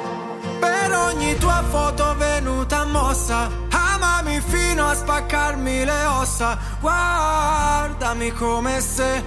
Per 0.59 0.93
ogni 0.93 1.37
tua 1.37 1.61
foto 1.69 2.15
venuta 2.15 2.85
mossa, 2.85 3.49
amami 3.69 4.39
fino 4.39 4.87
a 4.87 4.95
spaccarmi 4.95 5.83
le 5.83 6.05
ossa. 6.05 6.57
Guardami 6.79 8.31
come 8.31 8.79
se 8.79 9.21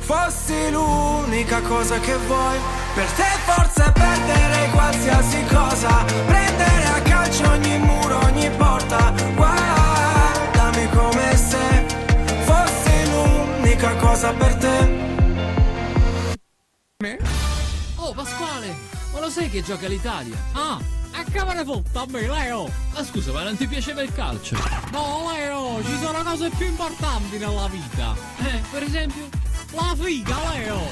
fossi 0.00 0.72
l'unica 0.72 1.60
cosa 1.60 2.00
che 2.00 2.16
vuoi. 2.26 2.58
Per 2.92 3.06
te 3.12 3.28
forse 3.44 3.92
perderei 3.92 4.70
qualsiasi 4.72 5.44
cosa, 5.44 6.04
prendere 6.26 6.86
a 6.86 7.00
calcio 7.02 7.48
ogni 7.50 7.78
muro, 7.78 8.18
ogni 8.24 8.50
porta. 8.50 9.12
Guardami 9.36 9.63
l'unica 13.74 13.96
cosa 13.96 14.32
per 14.32 14.54
te. 14.54 15.02
Oh 17.96 18.12
Pasquale, 18.12 18.74
ma 19.12 19.20
lo 19.20 19.28
sai 19.28 19.50
che 19.50 19.62
gioca 19.62 19.88
l'Italia? 19.88 20.36
Ah, 20.52 20.78
A 21.16 21.24
camera 21.30 21.64
fotta 21.64 22.00
a 22.00 22.06
me, 22.08 22.26
Leo! 22.26 22.68
Ma 22.92 23.04
scusa, 23.04 23.32
ma 23.32 23.42
non 23.42 23.56
ti 23.56 23.66
piaceva 23.66 24.02
il 24.02 24.12
calcio? 24.12 24.56
No, 24.92 25.30
Leo, 25.32 25.82
ci 25.84 25.96
sono 26.00 26.22
cose 26.22 26.50
più 26.50 26.66
importanti 26.66 27.38
nella 27.38 27.68
vita. 27.68 28.14
Eh, 28.38 28.62
per 28.70 28.82
esempio, 28.82 29.28
la 29.70 29.94
figa, 29.96 30.36
Leo! 30.52 30.82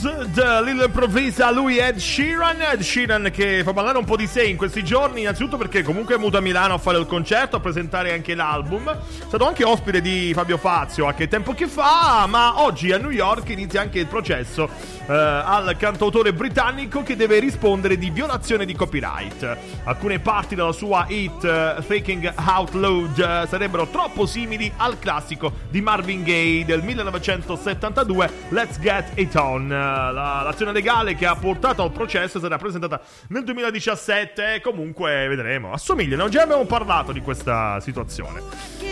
Closed, 0.00 0.62
Lil 0.64 0.82
Improvvisa, 0.82 1.50
lui 1.50 1.76
Ed 1.76 1.98
Sheeran, 1.98 2.62
Ed 2.72 2.80
Sheeran 2.80 3.30
che 3.30 3.62
fa 3.62 3.74
parlare 3.74 3.98
un 3.98 4.04
po' 4.04 4.16
di 4.16 4.26
sé 4.26 4.44
in 4.44 4.56
questi 4.56 4.82
giorni, 4.82 5.20
innanzitutto 5.20 5.58
perché 5.58 5.82
comunque 5.82 6.14
è 6.14 6.16
venuto 6.16 6.38
a 6.38 6.40
Milano 6.40 6.72
a 6.72 6.78
fare 6.78 6.98
il 6.98 7.06
concerto, 7.06 7.56
a 7.56 7.60
presentare 7.60 8.14
anche 8.14 8.34
l'album, 8.34 8.90
è 8.90 9.24
stato 9.26 9.46
anche 9.46 9.62
ospite 9.62 10.00
di 10.00 10.32
Fabio 10.34 10.56
Fazio 10.56 11.06
a 11.06 11.12
che 11.12 11.28
tempo 11.28 11.52
che 11.52 11.66
fa, 11.66 12.24
ma 12.28 12.62
oggi 12.62 12.92
a 12.92 12.98
New 12.98 13.10
York 13.10 13.50
inizia 13.50 13.82
anche 13.82 13.98
il 13.98 14.06
processo 14.06 14.70
eh, 15.06 15.12
al 15.12 15.76
cantautore 15.76 16.32
britannico 16.32 17.02
che 17.02 17.16
deve 17.16 17.38
rispondere 17.38 17.98
di 17.98 18.10
violazione 18.10 18.64
di 18.64 18.74
copyright. 18.74 19.58
Alcune 19.84 20.18
parti 20.20 20.54
della 20.54 20.72
sua 20.72 21.04
hit 21.08 21.44
eh, 21.44 21.76
Thinking 21.86 22.32
Out 22.46 22.72
Loud 22.72 23.18
eh, 23.18 23.46
sarebbero 23.48 23.88
troppo 23.88 24.24
simili 24.24 24.72
al 24.76 24.98
classico 24.98 25.52
di 25.68 25.80
Marvin 25.82 26.22
Gaye 26.22 26.64
del 26.64 26.82
1972 26.82 28.30
Let's 28.48 28.78
Get 28.78 29.10
It 29.16 29.34
On. 29.34 29.88
La- 30.12 30.42
l'azione 30.42 30.72
legale 30.72 31.14
che 31.14 31.26
ha 31.26 31.34
portato 31.34 31.82
al 31.82 31.92
processo 31.92 32.38
sarà 32.38 32.56
presentata 32.58 33.00
nel 33.28 33.44
2017 33.44 34.54
e 34.54 34.60
comunque 34.60 35.26
vedremo. 35.28 35.72
Assomigliano, 35.72 36.28
già 36.28 36.42
abbiamo 36.42 36.64
parlato 36.64 37.12
di 37.12 37.20
questa 37.20 37.80
situazione. 37.80 38.42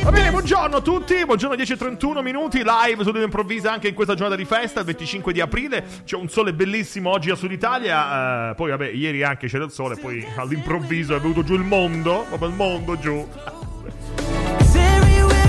Va 0.02 0.10
bene, 0.10 0.30
buongiorno 0.30 0.76
a 0.76 0.80
tutti, 0.80 1.24
buongiorno 1.24 1.56
10.31 1.56 2.22
minuti, 2.22 2.62
live 2.64 3.02
su 3.02 3.10
Improvvisa 3.16 3.72
anche 3.72 3.88
in 3.88 3.94
questa 3.94 4.14
giornata 4.14 4.36
di 4.36 4.44
festa, 4.44 4.80
il 4.80 4.86
25 4.86 5.32
di 5.32 5.40
aprile, 5.40 5.84
c'è 6.04 6.16
un 6.16 6.28
sole 6.28 6.54
bellissimo 6.54 7.10
oggi 7.10 7.30
a 7.30 7.34
Sud 7.34 7.50
Italia, 7.50 8.50
eh, 8.50 8.54
poi 8.54 8.70
vabbè, 8.70 8.88
ieri 8.88 9.22
anche 9.22 9.48
c'era 9.48 9.64
il 9.64 9.70
sole, 9.70 9.96
poi 9.96 10.24
all'improvviso 10.36 11.14
è 11.16 11.20
venuto 11.20 11.42
giù 11.42 11.54
il 11.54 11.64
mondo, 11.64 12.24
proprio 12.28 12.48
il 12.48 12.54
mondo 12.54 12.98
giù. 12.98 13.28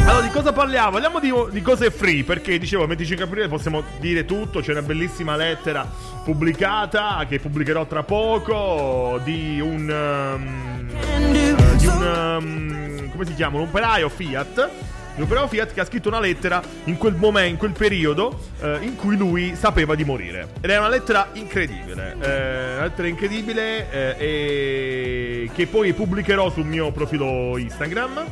Allora, 0.09 0.25
di 0.25 0.33
cosa 0.33 0.51
parliamo? 0.51 0.89
Parliamo 0.89 1.19
di, 1.19 1.31
di 1.51 1.61
cose 1.61 1.91
free, 1.91 2.23
perché 2.23 2.57
dicevo, 2.57 2.81
il 2.81 2.87
25 2.87 3.25
aprile 3.25 3.47
possiamo 3.47 3.83
dire 3.99 4.25
tutto, 4.25 4.59
c'è 4.59 4.71
una 4.71 4.81
bellissima 4.81 5.35
lettera 5.35 5.87
pubblicata, 6.23 7.23
che 7.29 7.37
pubblicherò 7.37 7.85
tra 7.85 8.01
poco, 8.01 9.19
di 9.23 9.61
un... 9.61 9.87
um, 9.87 11.77
di 11.77 11.85
un... 11.85 12.37
um, 12.41 13.11
come 13.11 13.25
si 13.25 13.35
chiama? 13.35 13.57
Un 13.57 13.67
operaio 13.67 14.09
Fiat. 14.09 14.69
Un 15.17 15.23
operaio 15.23 15.47
Fiat 15.47 15.73
che 15.73 15.81
ha 15.81 15.85
scritto 15.85 16.07
una 16.07 16.19
lettera 16.19 16.59
in 16.85 16.97
quel 16.97 17.13
momento, 17.13 17.49
in 17.51 17.57
quel 17.57 17.73
periodo, 17.73 18.45
eh, 18.61 18.79
in 18.81 18.95
cui 18.95 19.15
lui 19.15 19.53
sapeva 19.55 19.93
di 19.93 20.05
morire. 20.05 20.53
Ed 20.59 20.71
è 20.71 20.79
una 20.79 20.89
lettera 20.89 21.27
incredibile. 21.33 22.15
eh, 22.19 22.73
una 22.77 22.83
lettera 22.85 23.07
incredibile 23.07 23.91
eh, 23.91 24.15
e 24.17 25.49
che 25.53 25.67
poi 25.67 25.93
pubblicherò 25.93 26.49
sul 26.49 26.65
mio 26.65 26.91
profilo 26.91 27.57
Instagram. 27.57 28.25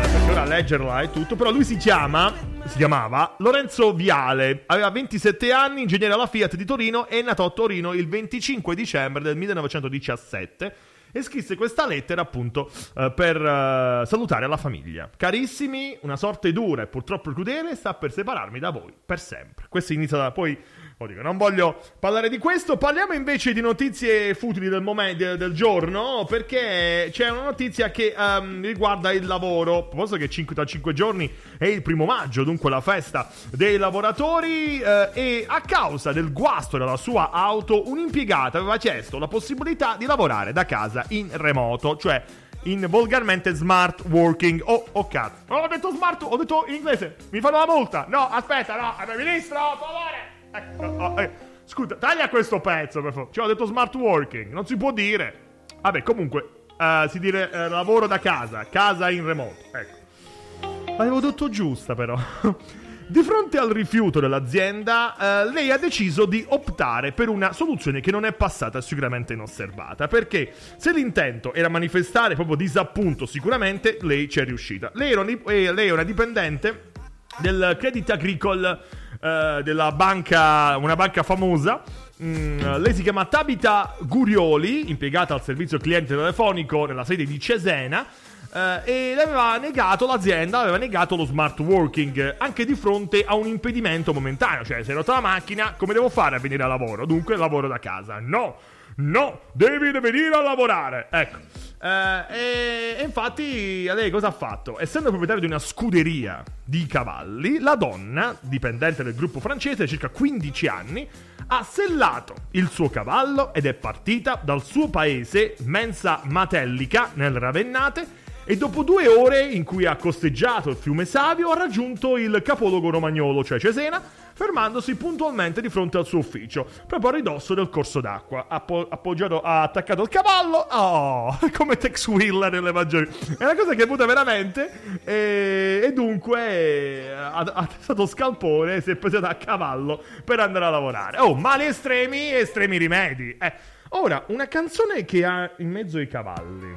Perché 0.00 0.30
ora 0.30 0.44
leggerla 0.44 1.00
è 1.00 1.10
tutto. 1.10 1.36
Però 1.36 1.50
lui 1.50 1.64
si 1.64 1.76
chiama. 1.76 2.32
Si 2.66 2.76
chiamava 2.76 3.34
Lorenzo 3.38 3.92
Viale. 3.94 4.64
Aveva 4.66 4.90
27 4.90 5.52
anni, 5.52 5.82
ingegnere 5.82 6.12
alla 6.12 6.26
Fiat 6.26 6.54
di 6.56 6.64
Torino. 6.64 7.06
E 7.06 7.20
è 7.20 7.22
nato 7.22 7.44
a 7.44 7.50
Torino 7.50 7.92
il 7.92 8.08
25 8.08 8.74
dicembre 8.74 9.22
del 9.22 9.36
1917. 9.36 10.74
E 11.12 11.22
scrisse 11.22 11.56
questa 11.56 11.86
lettera 11.86 12.20
appunto 12.20 12.70
eh, 12.94 13.10
per 13.14 13.36
eh, 13.36 14.02
salutare 14.04 14.46
la 14.46 14.58
famiglia. 14.58 15.08
Carissimi, 15.16 15.96
una 16.02 16.16
sorte 16.16 16.52
dura 16.52 16.82
e 16.82 16.86
purtroppo 16.88 17.32
crudele 17.32 17.74
sta 17.74 17.94
per 17.94 18.12
separarmi 18.12 18.58
da 18.58 18.68
voi 18.68 18.92
per 19.04 19.18
sempre. 19.18 19.64
Questo 19.70 19.94
inizia 19.94 20.18
da 20.18 20.30
poi 20.30 20.58
Oddio, 20.98 21.20
non 21.20 21.36
voglio 21.36 21.78
parlare 21.98 22.30
di 22.30 22.38
questo, 22.38 22.78
parliamo 22.78 23.12
invece 23.12 23.52
di 23.52 23.60
notizie 23.60 24.32
futili 24.32 24.70
del, 24.70 24.80
momento, 24.80 25.24
del, 25.24 25.36
del 25.36 25.52
giorno, 25.52 26.24
perché 26.26 27.10
c'è 27.12 27.28
una 27.28 27.42
notizia 27.42 27.90
che 27.90 28.14
ehm, 28.16 28.62
riguarda 28.62 29.12
il 29.12 29.26
lavoro. 29.26 29.76
A 29.76 29.82
proposito 29.82 30.16
che 30.16 30.30
5, 30.30 30.54
tra 30.54 30.64
5 30.64 30.94
giorni 30.94 31.30
è 31.58 31.66
il 31.66 31.82
primo 31.82 32.06
maggio, 32.06 32.44
dunque 32.44 32.70
la 32.70 32.80
festa 32.80 33.30
dei 33.50 33.76
lavoratori, 33.76 34.80
eh, 34.80 35.10
e 35.12 35.44
a 35.46 35.60
causa 35.60 36.12
del 36.12 36.32
guasto 36.32 36.78
della 36.78 36.96
sua 36.96 37.30
auto, 37.30 37.90
un 37.90 37.98
impiegato 37.98 38.56
aveva 38.56 38.78
chiesto 38.78 39.18
la 39.18 39.28
possibilità 39.28 39.96
di 39.98 40.06
lavorare 40.06 40.54
da 40.54 40.64
casa 40.64 41.04
in 41.08 41.28
remoto, 41.32 41.98
cioè 41.98 42.24
in 42.62 42.86
volgarmente 42.88 43.52
smart 43.52 44.02
working. 44.08 44.62
Oh, 44.64 44.86
oh 44.92 45.06
cazzo. 45.08 45.42
Non 45.48 45.62
ho 45.62 45.68
detto 45.68 45.90
smart, 45.90 46.22
ho 46.22 46.38
detto 46.38 46.64
in 46.68 46.76
inglese. 46.76 47.16
Mi 47.32 47.40
fanno 47.40 47.58
la 47.58 47.66
multa. 47.66 48.06
No, 48.08 48.30
aspetta, 48.30 48.80
no. 48.80 48.94
Eh, 48.98 49.14
Ministro, 49.14 49.58
favore. 49.78 50.35
Ecco, 50.56 50.84
oh, 50.84 51.20
eh. 51.20 51.30
Scusa, 51.64 51.96
taglia 51.96 52.28
questo 52.28 52.60
pezzo, 52.60 53.02
per 53.02 53.12
favore. 53.12 53.32
Cioè, 53.32 53.44
ho 53.44 53.48
detto 53.48 53.66
smart 53.66 53.94
working. 53.94 54.52
Non 54.52 54.66
si 54.66 54.76
può 54.76 54.92
dire. 54.92 55.44
Vabbè, 55.82 56.02
comunque, 56.02 56.48
eh, 56.78 57.06
si 57.10 57.18
dire 57.18 57.50
eh, 57.50 57.68
lavoro 57.68 58.06
da 58.06 58.18
casa. 58.18 58.66
Casa 58.70 59.10
in 59.10 59.24
remoto. 59.26 59.56
Ecco. 59.72 60.94
L'avevo 60.96 61.20
detto 61.20 61.48
giusta, 61.48 61.94
però. 61.94 62.16
Di 63.08 63.22
fronte 63.22 63.56
al 63.56 63.70
rifiuto 63.70 64.18
dell'azienda, 64.18 65.44
eh, 65.44 65.52
lei 65.52 65.70
ha 65.70 65.76
deciso 65.76 66.26
di 66.26 66.44
optare 66.48 67.12
per 67.12 67.28
una 67.28 67.52
soluzione 67.52 68.00
che 68.00 68.10
non 68.10 68.24
è 68.24 68.32
passata 68.32 68.80
sicuramente 68.80 69.32
inosservata. 69.32 70.08
Perché 70.08 70.52
se 70.76 70.92
l'intento 70.92 71.54
era 71.54 71.68
manifestare 71.68 72.34
proprio 72.34 72.56
disappunto, 72.56 73.24
sicuramente 73.24 73.98
lei 74.00 74.28
ci 74.28 74.40
è 74.40 74.44
riuscita. 74.44 74.90
Lei, 74.94 75.12
era 75.12 75.24
eh, 75.24 75.90
una 75.92 76.02
dipendente 76.02 76.90
del 77.38 77.76
Credit 77.78 78.10
Agricole 78.10 78.80
eh, 79.20 79.60
della 79.62 79.92
banca, 79.92 80.76
una 80.76 80.96
banca 80.96 81.22
famosa. 81.22 81.82
Mm, 82.22 82.76
lei 82.76 82.94
si 82.94 83.02
chiama 83.02 83.26
Tabita 83.26 83.94
Gurioli, 84.00 84.88
impiegata 84.88 85.34
al 85.34 85.42
servizio 85.42 85.78
cliente 85.78 86.14
telefonico 86.14 86.86
nella 86.86 87.04
sede 87.04 87.24
di 87.24 87.38
Cesena. 87.38 88.06
eh, 88.52 88.80
e 88.84 89.14
le 89.14 89.22
aveva 89.22 89.58
negato 89.58 90.06
l'azienda, 90.06 90.60
aveva 90.60 90.78
negato 90.78 91.14
lo 91.16 91.24
smart 91.24 91.58
working 91.60 92.36
anche 92.38 92.64
di 92.64 92.74
fronte 92.74 93.24
a 93.24 93.34
un 93.34 93.46
impedimento 93.46 94.14
momentaneo. 94.14 94.64
Cioè, 94.64 94.82
se 94.82 94.92
è 94.92 94.94
rotta 94.94 95.12
la 95.12 95.20
macchina, 95.20 95.74
come 95.76 95.92
devo 95.92 96.08
fare 96.08 96.36
a 96.36 96.38
venire 96.38 96.62
a 96.62 96.66
lavoro? 96.66 97.04
Dunque, 97.04 97.36
lavoro 97.36 97.68
da 97.68 97.78
casa. 97.78 98.18
No, 98.20 98.56
no, 98.96 99.40
devi 99.52 99.90
venire 99.90 100.34
a 100.34 100.42
lavorare. 100.42 101.08
Ecco. 101.10 101.38
Eh, 101.80 102.24
e, 102.30 102.96
e 102.98 103.02
infatti 103.04 103.84
lei 103.84 104.10
cosa 104.10 104.28
ha 104.28 104.32
fatto? 104.32 104.78
Essendo 104.78 105.08
proprietaria 105.08 105.42
di 105.42 105.48
una 105.48 105.58
scuderia 105.58 106.42
di 106.64 106.86
cavalli, 106.86 107.58
la 107.58 107.76
donna, 107.76 108.36
dipendente 108.40 109.02
del 109.02 109.14
gruppo 109.14 109.40
francese, 109.40 109.84
di 109.84 109.90
circa 109.90 110.08
15 110.08 110.66
anni, 110.66 111.08
ha 111.48 111.62
sellato 111.62 112.34
il 112.52 112.68
suo 112.68 112.88
cavallo 112.88 113.54
ed 113.54 113.66
è 113.66 113.74
partita 113.74 114.40
dal 114.42 114.62
suo 114.62 114.88
paese, 114.88 115.54
Mensa 115.64 116.20
Matellica, 116.24 117.10
nel 117.14 117.38
Ravennate, 117.38 118.24
e 118.44 118.56
dopo 118.56 118.82
due 118.82 119.08
ore 119.08 119.42
in 119.42 119.64
cui 119.64 119.86
ha 119.86 119.96
costeggiato 119.96 120.70
il 120.70 120.76
fiume 120.76 121.04
Savio 121.04 121.50
ha 121.50 121.56
raggiunto 121.56 122.16
il 122.16 122.42
capoluogo 122.44 122.90
romagnolo, 122.90 123.42
cioè 123.44 123.58
Cesena, 123.58 124.00
fermandosi 124.36 124.94
puntualmente 124.96 125.62
di 125.62 125.70
fronte 125.70 125.96
al 125.96 126.04
suo 126.04 126.18
ufficio, 126.18 126.68
proprio 126.86 127.08
a 127.08 127.14
ridosso 127.14 127.54
del 127.54 127.70
corso 127.70 128.02
d'acqua. 128.02 128.44
Appo- 128.48 128.86
appoggiato, 128.86 129.40
ha 129.40 129.62
attaccato 129.62 130.02
il 130.02 130.08
cavallo, 130.08 130.58
oh, 130.58 131.38
come 131.56 131.78
Tex 131.78 132.06
Wheeler 132.06 132.52
nelle 132.52 132.70
maggiori. 132.70 133.08
È 133.38 133.42
una 133.42 133.54
cosa 133.54 133.72
che 133.72 133.80
è 133.80 133.84
avuta 133.84 134.04
veramente, 134.04 135.00
e, 135.04 135.80
e 135.82 135.92
dunque 135.94 137.06
eh, 137.06 137.12
ha, 137.12 137.38
ha 137.38 137.68
stato 137.78 138.04
scalpone 138.04 138.76
e 138.76 138.80
si 138.82 138.90
è 138.90 138.96
preso 138.96 139.16
a 139.16 139.34
cavallo 139.34 140.02
per 140.22 140.40
andare 140.40 140.66
a 140.66 140.70
lavorare. 140.70 141.18
Oh, 141.18 141.34
mali 141.34 141.64
estremi, 141.64 142.30
estremi 142.30 142.76
rimedi. 142.76 143.34
Eh. 143.40 143.52
Ora, 143.90 144.22
una 144.28 144.48
canzone 144.48 145.06
che 145.06 145.24
ha 145.24 145.50
in 145.58 145.70
mezzo 145.70 145.98
i 145.98 146.08
cavalli. 146.08 146.76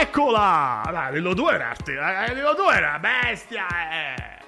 Eccola! 0.00 0.82
Dai, 0.92 1.14
Lilo 1.14 1.34
2 1.34 1.52
era 1.52 1.70
arte- 1.70 1.98
eh, 2.28 2.34
Lilo 2.34 2.54
2 2.54 2.72
era 2.72 2.98
bestia, 3.00 3.66
eh! 3.90 4.47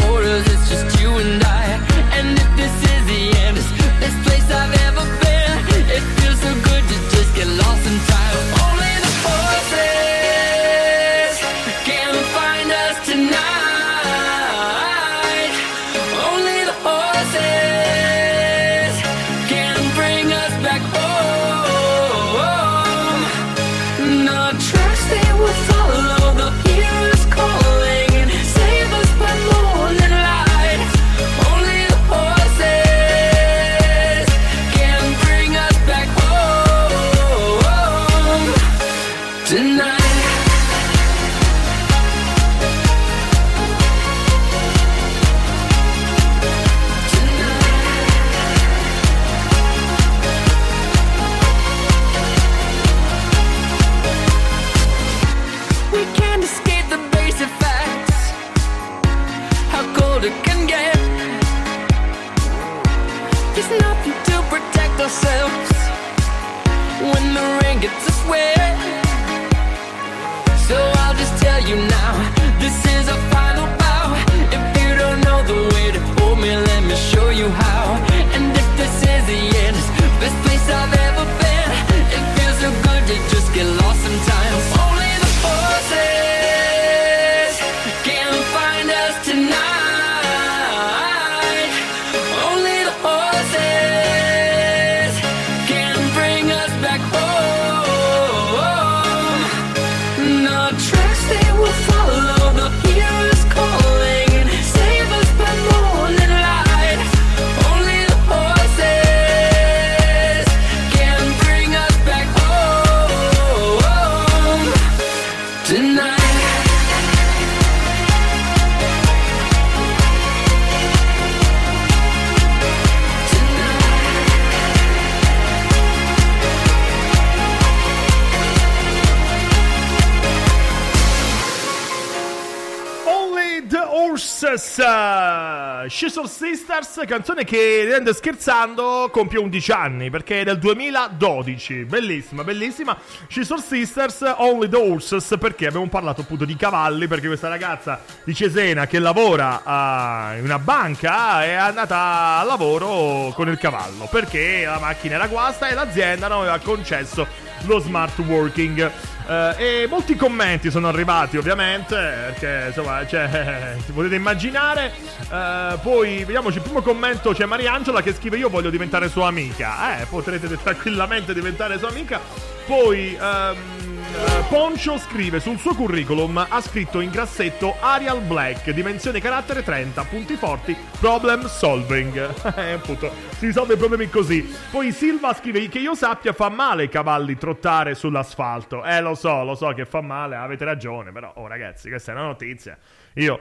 Scissor 135.91 136.29
Sisters, 136.29 137.01
canzone 137.05 137.43
che 137.43 137.83
rende 137.83 138.13
scherzando 138.13 139.09
compie 139.11 139.37
11 139.39 139.71
anni 139.73 140.09
perché 140.09 140.39
è 140.39 140.43
del 140.45 140.57
2012. 140.57 141.83
Bellissima, 141.83 142.45
bellissima. 142.45 142.97
Scissor 143.27 143.61
Sisters, 143.61 144.21
Only 144.37 144.69
the 144.69 144.77
Horses 144.77 145.35
perché 145.37 145.67
abbiamo 145.67 145.89
parlato 145.89 146.21
appunto 146.21 146.45
di 146.45 146.55
cavalli 146.55 147.07
perché 147.07 147.27
questa 147.27 147.49
ragazza 147.49 147.99
di 148.23 148.33
Cesena 148.33 148.87
che 148.87 148.99
lavora 148.99 149.61
uh, 149.65 150.37
in 150.37 150.45
una 150.45 150.59
banca 150.59 151.43
è 151.43 151.51
andata 151.51 152.37
a 152.37 152.43
lavoro 152.43 153.33
con 153.33 153.49
il 153.49 153.57
cavallo 153.57 154.07
perché 154.09 154.63
la 154.63 154.79
macchina 154.79 155.15
era 155.15 155.27
guasta 155.27 155.67
e 155.67 155.73
l'azienda 155.73 156.29
non 156.29 156.39
aveva 156.39 156.57
concesso 156.59 157.50
lo 157.65 157.79
smart 157.79 158.17
working. 158.19 158.91
Eh, 159.27 159.83
e 159.83 159.87
molti 159.87 160.15
commenti 160.15 160.69
sono 160.71 160.87
arrivati, 160.87 161.37
ovviamente, 161.37 161.95
perché 161.95 162.65
insomma, 162.67 163.05
cioè, 163.07 163.75
si 163.85 163.91
potete 163.91 164.15
immaginare. 164.15 164.91
Eh, 165.31 165.77
poi 165.81 166.23
vediamoci 166.23 166.57
il 166.57 166.63
primo 166.63 166.81
commento: 166.81 167.31
c'è 167.33 167.45
Mariangela 167.45 168.01
che 168.01 168.13
scrive: 168.13 168.37
Io 168.37 168.49
voglio 168.49 168.69
diventare 168.69 169.09
sua 169.09 169.27
amica. 169.27 169.99
Eh, 169.99 170.05
potrete 170.05 170.47
tranquillamente 170.61 171.33
diventare 171.33 171.77
sua 171.77 171.89
amica. 171.89 172.19
Poi. 172.65 173.17
ehm, 173.19 173.55
eh, 173.97 174.00
Poncio 174.49 174.97
scrive 174.97 175.39
sul 175.39 175.57
suo 175.57 175.73
curriculum 175.73 176.45
ha 176.49 176.59
scritto 176.61 176.99
in 176.99 177.09
grassetto 177.09 177.75
Arial 177.79 178.21
Black, 178.21 178.71
dimensione 178.71 179.21
carattere 179.21 179.63
30, 179.63 180.03
punti 180.03 180.35
forti, 180.35 180.75
problem 180.99 181.45
solving. 181.45 182.33
Eh, 182.61 182.73
appunto, 182.73 183.09
si 183.37 183.45
risolve 183.45 183.75
i 183.75 183.77
problemi 183.77 184.09
così. 184.09 184.41
Poi 184.69 184.91
Silva 184.91 185.33
scrive 185.33 185.67
che 185.69 185.79
io 185.79 185.95
sappia 185.95 186.33
fa 186.33 186.49
male 186.49 186.83
ai 186.83 186.89
cavalli 186.89 187.37
trottare 187.37 187.95
sull'asfalto. 187.95 188.83
Eh, 188.83 188.99
lo 188.99 189.15
so, 189.15 189.43
lo 189.43 189.55
so 189.55 189.69
che 189.73 189.85
fa 189.85 190.01
male, 190.01 190.35
avete 190.35 190.65
ragione, 190.65 191.11
però, 191.11 191.31
oh 191.35 191.47
ragazzi, 191.47 191.87
questa 191.89 192.11
è 192.11 192.15
una 192.15 192.25
notizia. 192.25 192.77
Io 193.15 193.39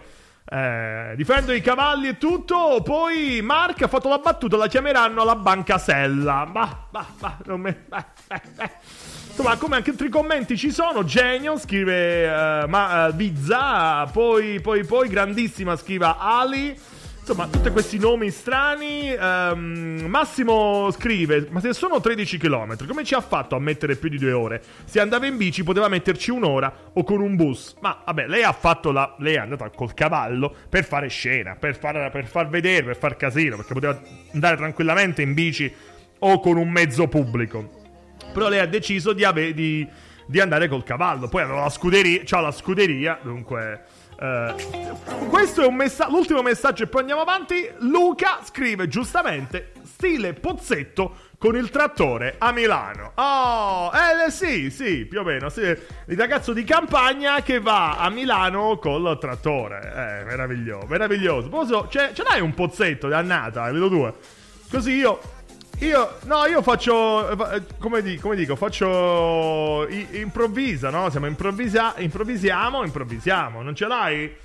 eh, 0.53 1.13
difendo 1.17 1.53
i 1.53 1.61
cavalli 1.61 2.09
e 2.09 2.19
tutto. 2.19 2.81
Poi 2.83 3.41
Mark 3.43 3.83
ha 3.83 3.89
fatto 3.89 4.09
la 4.09 4.19
battuta, 4.19 4.57
la 4.57 4.69
chiameranno 4.69 5.25
la 5.25 5.37
bancasella. 5.37 6.47
Bah, 6.47 6.87
bah, 6.91 7.07
bah, 7.19 7.39
non 7.47 7.61
me... 7.61 7.85
bah, 7.89 8.07
bah, 8.27 8.41
bah. 8.55 8.71
Insomma, 9.41 9.57
come 9.57 9.77
anche 9.77 9.89
altri 9.89 10.11
commenti 10.11 10.55
ci 10.55 10.71
sono. 10.71 11.03
Genio 11.03 11.57
scrive 11.57 12.25
eh, 12.25 12.67
ma, 12.67 13.07
eh, 13.07 13.13
Bizza. 13.15 14.05
Poi, 14.05 14.61
poi, 14.61 14.85
poi, 14.85 15.09
grandissima 15.09 15.77
scrive 15.77 16.15
Ali. 16.19 16.79
Insomma, 17.21 17.47
tutti 17.47 17.71
questi 17.71 17.99
nomi 17.99 18.29
strani. 18.31 19.11
Ehm, 19.11 20.05
Massimo 20.09 20.91
scrive: 20.91 21.49
Ma 21.49 21.61
se 21.61 21.73
sono 21.73 22.03
13 22.03 22.37
km, 22.37 22.87
come 22.87 23.03
ci 23.03 23.15
ha 23.15 23.23
fatto 23.23 23.57
a 23.57 23.59
mettere 23.59 23.97
più 23.97 24.11
di 24.11 24.19
due 24.19 24.33
ore? 24.33 24.63
Se 24.85 25.01
andava 25.01 25.25
in 25.25 25.39
bici, 25.39 25.63
poteva 25.63 25.89
metterci 25.89 26.31
un'ora 26.31 26.91
o 26.93 27.03
con 27.03 27.23
un 27.23 27.35
bus. 27.35 27.77
Ma 27.81 28.03
vabbè, 28.05 28.27
lei 28.27 28.43
ha 28.43 28.53
fatto 28.53 28.93
la. 28.93 29.17
Lei 29.21 29.37
è 29.37 29.39
andata 29.39 29.71
col 29.71 29.95
cavallo 29.95 30.55
per 30.69 30.85
fare 30.85 31.09
scena, 31.09 31.57
per 31.59 31.79
far, 31.79 32.11
per 32.11 32.27
far 32.27 32.51
vedere, 32.51 32.85
per 32.85 32.99
far 32.99 33.17
casino. 33.17 33.57
Perché 33.57 33.73
poteva 33.73 33.99
andare 34.35 34.57
tranquillamente 34.57 35.23
in 35.23 35.33
bici 35.33 35.73
o 36.19 36.41
con 36.41 36.59
un 36.59 36.69
mezzo 36.69 37.09
pubblico. 37.09 37.80
Però 38.33 38.49
lei 38.49 38.61
ha 38.61 38.67
deciso 38.67 39.13
di, 39.13 39.25
ave- 39.25 39.53
di- 39.55 39.87
di 40.27 40.41
andare 40.41 40.69
col 40.69 40.85
cavallo. 40.85 41.29
Poi 41.29 41.43
aveva 41.43 41.63
la 41.63 41.71
scuderia, 41.71 42.23
c'ha 42.25 42.41
la 42.41 42.53
scuderia, 42.53 43.19
dunque. 43.23 43.85
eh, 44.21 44.55
questo 45.29 45.63
è 45.63 45.67
un 45.67 45.75
messa- 45.75 46.09
l'ultimo 46.09 46.43
messaggio 46.43 46.85
e 46.85 46.87
poi 46.87 47.01
andiamo 47.01 47.23
avanti. 47.23 47.69
Luca 47.79 48.41
scrive 48.45 48.87
giustamente 48.87 49.73
stile 49.85 50.35
pozzetto 50.35 51.29
con 51.39 51.57
il 51.57 51.71
trattore 51.71 52.35
a 52.39 52.53
Milano. 52.53 53.13
Oh, 53.15 53.91
eh 53.95 54.31
sì, 54.31 54.71
sì, 54.71 55.07
più 55.07 55.21
o 55.21 55.25
meno. 55.25 55.49
sì. 55.49 55.63
Il 55.63 56.17
ragazzo 56.19 56.53
di 56.53 56.65
campagna 56.65 57.41
che 57.43 57.61
va 57.61 57.97
a 57.97 58.11
Milano 58.11 58.77
col 58.79 59.17
trattore. 59.19 59.81
Eh, 59.81 60.25
meraviglioso, 60.25 60.87
meraviglioso. 60.87 61.49
Posso- 61.49 61.89
ce, 61.89 62.11
ce 62.13 62.23
l'hai 62.23 62.41
un 62.43 62.53
pozzetto, 62.55 63.09
dannata, 63.09 63.71
vedo 63.73 63.89
due. 63.89 64.13
Così 64.71 64.93
io 64.93 65.19
io, 65.81 66.19
no, 66.25 66.45
io 66.47 66.63
faccio, 66.63 67.31
eh, 67.53 67.63
come, 67.79 68.03
di- 68.03 68.17
come 68.19 68.37
dico, 68.37 68.55
faccio 68.57 69.87
improvvisa, 69.89 70.91
no? 70.91 71.09
Siamo 71.11 71.27
improvvisa, 71.27 71.95
improvvisiamo, 71.97 72.85
improvvisiamo, 72.85 73.63
non 73.63 73.75
ce 73.75 73.87
l'hai? 73.87 74.37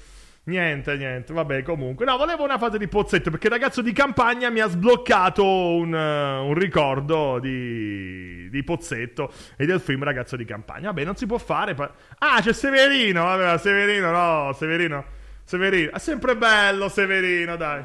Niente, 0.47 0.95
niente, 0.95 1.33
vabbè, 1.33 1.63
comunque. 1.63 2.05
No, 2.05 2.17
volevo 2.17 2.43
una 2.43 2.59
fase 2.59 2.77
di 2.77 2.87
pozzetto 2.87 3.31
perché 3.31 3.47
il 3.47 3.53
ragazzo 3.53 3.81
di 3.81 3.91
campagna 3.91 4.49
mi 4.49 4.59
ha 4.59 4.67
sbloccato 4.67 5.43
un, 5.43 5.93
eh, 5.95 6.37
un 6.37 6.53
ricordo 6.53 7.39
di, 7.39 8.47
di 8.51 8.63
pozzetto 8.63 9.31
e 9.57 9.65
del 9.65 9.79
film 9.79 10.03
Ragazzo 10.03 10.35
di 10.35 10.45
campagna. 10.45 10.87
Vabbè, 10.89 11.03
non 11.03 11.15
si 11.15 11.25
può 11.25 11.39
fare. 11.39 11.73
pa- 11.73 11.91
ah, 12.19 12.39
c'è 12.41 12.53
Severino, 12.53 13.23
vabbè, 13.23 13.57
Severino, 13.57 14.11
no, 14.11 14.53
Severino, 14.53 15.03
Severino. 15.43 15.91
È 15.91 15.99
sempre 15.99 16.35
bello 16.37 16.89
Severino, 16.89 17.55
dai. 17.55 17.83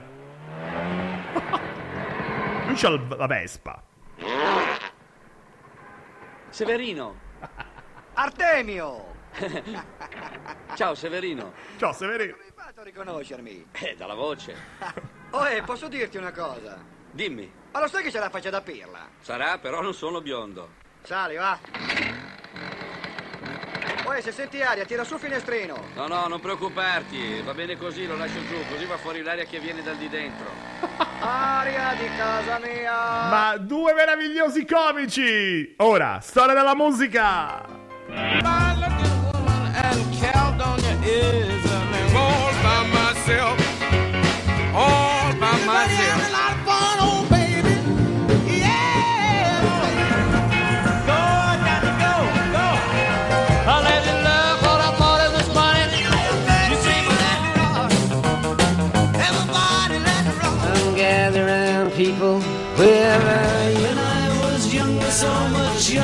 Lui 2.71 2.79
c'ha 2.79 3.17
la 3.17 3.27
Vespa. 3.27 3.83
Severino. 6.51 7.19
Artemio! 8.15 9.13
Ciao 10.77 10.95
Severino. 10.95 11.53
Ciao 11.79 11.93
Severino. 11.93 12.35
Come 12.35 12.45
hai 12.45 12.53
fatto 12.55 12.81
a 12.83 12.85
riconoscermi? 12.85 13.67
Eh, 13.73 13.97
dalla 13.97 14.15
voce. 14.15 14.55
Oh, 15.33 15.47
eh, 15.47 15.63
posso 15.63 15.87
dirti 15.87 16.17
una 16.17 16.33
cosa? 16.33 16.77
Dimmi. 17.13 17.49
Ma 17.71 17.79
lo 17.79 17.87
sai 17.87 18.03
che 18.03 18.11
c'è 18.11 18.19
la 18.19 18.31
faccia 18.31 18.51
da 18.51 18.61
pirla? 18.63 19.09
Sarà, 19.21 19.59
però 19.59 19.81
non 19.81 19.95
sono 19.95 20.21
biondo. 20.21 20.71
Sali, 21.03 21.37
va. 21.37 21.57
Eh, 24.17 24.23
se 24.23 24.33
senti 24.33 24.61
aria, 24.61 24.85
tira 24.85 25.05
su 25.05 25.15
il 25.15 25.21
finestrino. 25.21 25.77
No, 25.95 26.07
no, 26.07 26.27
non 26.27 26.41
preoccuparti. 26.41 27.43
Va 27.43 27.55
bene 27.55 27.77
così, 27.77 28.07
lo 28.07 28.17
lascio 28.17 28.45
giù, 28.47 28.57
così 28.69 28.85
va 28.85 28.97
fuori 28.99 29.23
l'aria 29.23 29.45
che 29.45 29.59
viene 29.61 29.83
dal 29.83 29.97
di 29.97 30.09
dentro. 30.09 30.47
Aria 31.21 31.95
di 31.99 32.09
casa 32.17 32.59
mia. 32.59 33.29
Ma 33.29 33.57
due 33.59 33.95
meravigliosi 33.95 34.67
comici! 34.67 35.75
Ora, 35.79 36.21
storia 36.21 36.55
della 36.55 36.75
musica! 36.75 37.79
and 39.83 40.03
Caledonia 40.21 40.95
is 41.05 41.65
and 41.71 42.17
all 42.17 42.53
by 42.63 42.81
myself, 42.93 43.60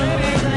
Lady 0.06 0.55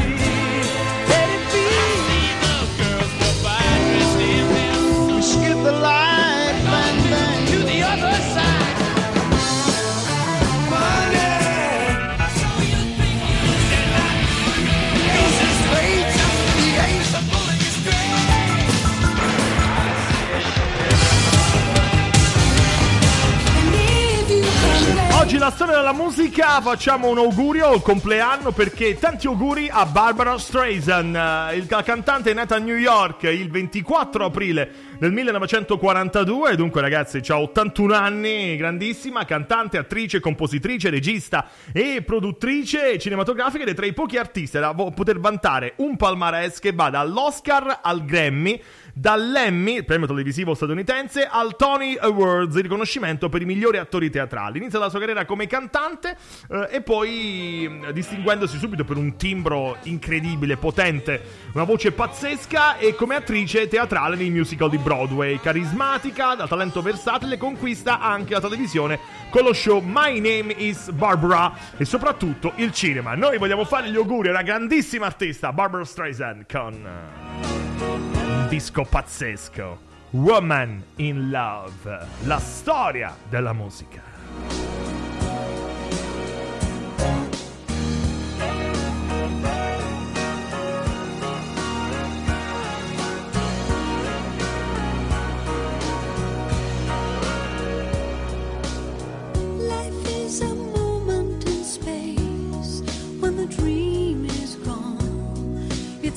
la 25.39 25.51
storia 25.51 25.75
della 25.77 25.93
musica 25.93 26.59
facciamo 26.59 27.07
un 27.07 27.17
augurio 27.17 27.67
al 27.67 27.81
compleanno 27.81 28.51
perché 28.51 28.97
tanti 28.99 29.25
auguri 29.27 29.69
a 29.71 29.85
Barbara 29.85 30.37
Streisand, 30.37 31.15
il- 31.55 31.65
la 31.69 31.81
cantante 31.81 32.33
nata 32.33 32.55
a 32.55 32.59
New 32.59 32.75
York 32.75 33.23
il 33.23 33.49
24 33.49 34.25
aprile 34.25 34.69
del 34.99 35.13
1942, 35.13 36.57
dunque 36.57 36.81
ragazzi 36.81 37.21
ha 37.31 37.39
81 37.39 37.93
anni, 37.93 38.57
grandissima, 38.57 39.23
cantante, 39.23 39.77
attrice, 39.77 40.19
compositrice, 40.19 40.89
regista 40.89 41.47
e 41.71 42.01
produttrice 42.05 42.99
cinematografica 42.99 43.63
ed 43.63 43.69
è 43.69 43.73
tra 43.73 43.85
i 43.85 43.93
pochi 43.93 44.17
artisti 44.17 44.59
da 44.59 44.73
poter 44.73 45.19
vantare 45.19 45.73
un 45.77 45.95
palmarès 45.95 46.59
che 46.59 46.73
va 46.73 46.89
dall'Oscar 46.89 47.79
al 47.81 48.03
Grammy, 48.03 48.61
dall'Emmy, 48.99 49.83
premio 49.83 50.07
televisivo 50.07 50.53
statunitense, 50.53 51.25
al 51.25 51.55
Tony 51.55 51.95
Awards, 51.97 52.55
il 52.55 52.63
riconoscimento 52.63 53.29
per 53.29 53.41
i 53.41 53.45
migliori 53.45 53.77
attori 53.77 54.09
teatrali. 54.09 54.57
Inizia 54.57 54.77
la 54.77 54.89
sua 54.89 54.99
carriera 54.99 55.23
come 55.25 55.47
cantante 55.47 56.17
eh, 56.49 56.67
e 56.71 56.81
poi 56.81 57.65
mh, 57.69 57.91
distinguendosi 57.91 58.57
subito 58.57 58.83
per 58.83 58.97
un 58.97 59.15
timbro 59.15 59.77
incredibile, 59.83 60.57
potente, 60.57 61.21
una 61.53 61.63
voce 61.63 61.93
pazzesca 61.93 62.77
e 62.77 62.93
come 62.93 63.15
attrice 63.15 63.69
teatrale 63.69 64.17
nei 64.17 64.29
musical 64.29 64.69
di 64.69 64.77
Broadway. 64.77 65.39
Carismatica, 65.39 66.35
da 66.35 66.47
talento 66.47 66.81
versatile, 66.81 67.37
conquista 67.37 68.01
anche 68.01 68.33
la 68.33 68.41
televisione 68.41 68.99
con 69.29 69.43
lo 69.43 69.53
show 69.53 69.81
My 69.81 70.19
Name 70.19 70.53
is 70.57 70.91
Barbara 70.91 71.53
e 71.77 71.85
soprattutto 71.85 72.51
il 72.57 72.73
cinema. 72.73 73.15
Noi 73.15 73.37
vogliamo 73.37 73.63
fare 73.63 73.89
gli 73.89 73.95
auguri 73.95 74.27
a 74.27 74.31
una 74.31 74.41
grandissima 74.41 75.05
artista, 75.05 75.53
Barbara 75.53 75.85
Streisand, 75.85 76.45
con... 76.51 78.18
disco 78.49 78.83
pazzesco. 78.83 79.87
Woman 80.11 80.83
in 80.95 81.29
Love, 81.29 82.07
la 82.23 82.39
storia 82.39 83.15
della 83.29 83.53
musica. 83.53 84.09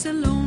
A 0.05 0.42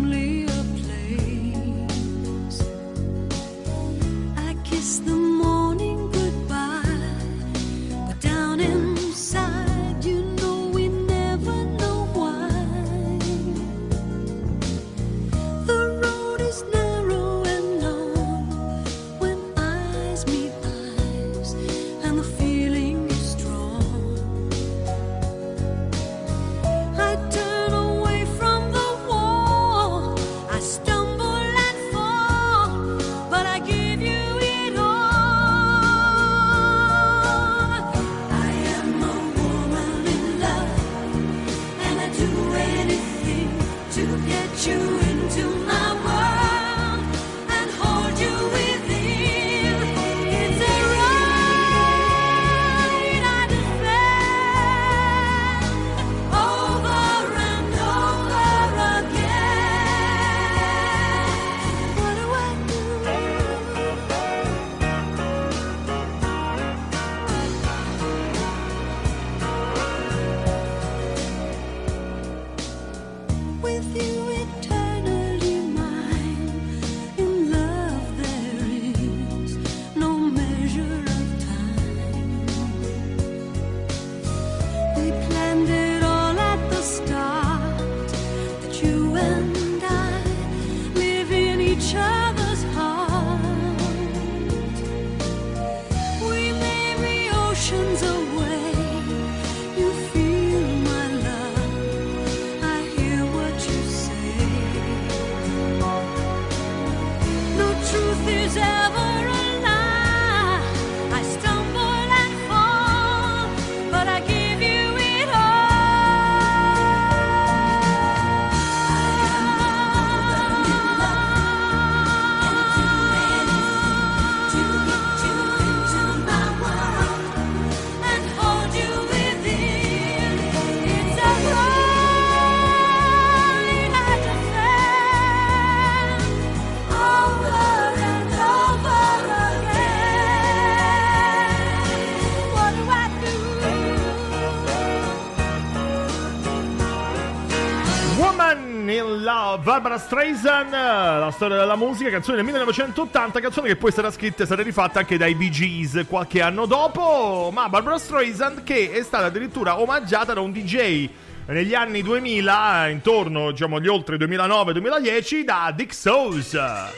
in 148.98 149.60
Barbara 149.64 149.98
Streisand, 149.98 150.72
la 150.72 151.32
storia 151.34 151.58
della 151.58 151.76
musica, 151.76 152.10
canzone 152.10 152.38
del 152.38 152.46
1980, 152.46 153.40
canzone 153.40 153.68
che 153.68 153.76
poi 153.76 153.92
sarà 153.92 154.12
scritta 154.12 154.44
e 154.44 154.46
sarà 154.46 154.62
rifatta 154.62 155.00
anche 155.00 155.18
dai 155.18 155.36
Bee 155.36 155.50
Gees 155.50 156.06
qualche 156.08 156.42
anno 156.42 156.66
dopo, 156.66 157.50
ma 157.52 157.68
Barbara 157.70 157.98
Streisand 157.98 158.64
che 158.64 158.92
è 158.92 159.04
stata 159.04 159.26
addirittura 159.26 159.80
omaggiata 159.80 160.34
da 160.34 160.42
un 160.42 160.52
DJ 160.52 161.10
negli 161.48 161.74
anni 161.74 162.02
2000, 162.02 162.88
intorno 162.88 163.52
diciamo 163.52 163.78
agli 163.78 163.88
oltre 163.88 164.18
2009-2010, 164.18 165.42
da 165.42 165.74
Dick 165.76 165.94
Souls. 165.94 166.54
Ah, 166.54 166.90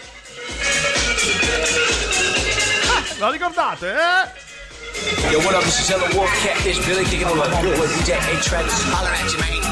lo 3.19 3.31
ricordate, 3.31 3.91
eh? 3.91 4.45
Yo, 5.31 5.39
what 5.39 5.53
up? 5.53 5.63
This 5.63 5.79
is 5.79 5.89
Ella 5.89 6.07
Wolf, 6.15 6.31
Catfish, 6.43 6.83
Billy 6.85 7.03
kicking 7.03 7.27
on 7.27 7.37
the 7.37 7.47
board 7.61 7.79
with 7.79 7.91
DJ 7.99 8.17
A 8.17 8.41
Travis. 8.41 8.83
Holla 8.85 9.09
at 9.09 9.31
you, 9.31 9.39
man. 9.39 9.66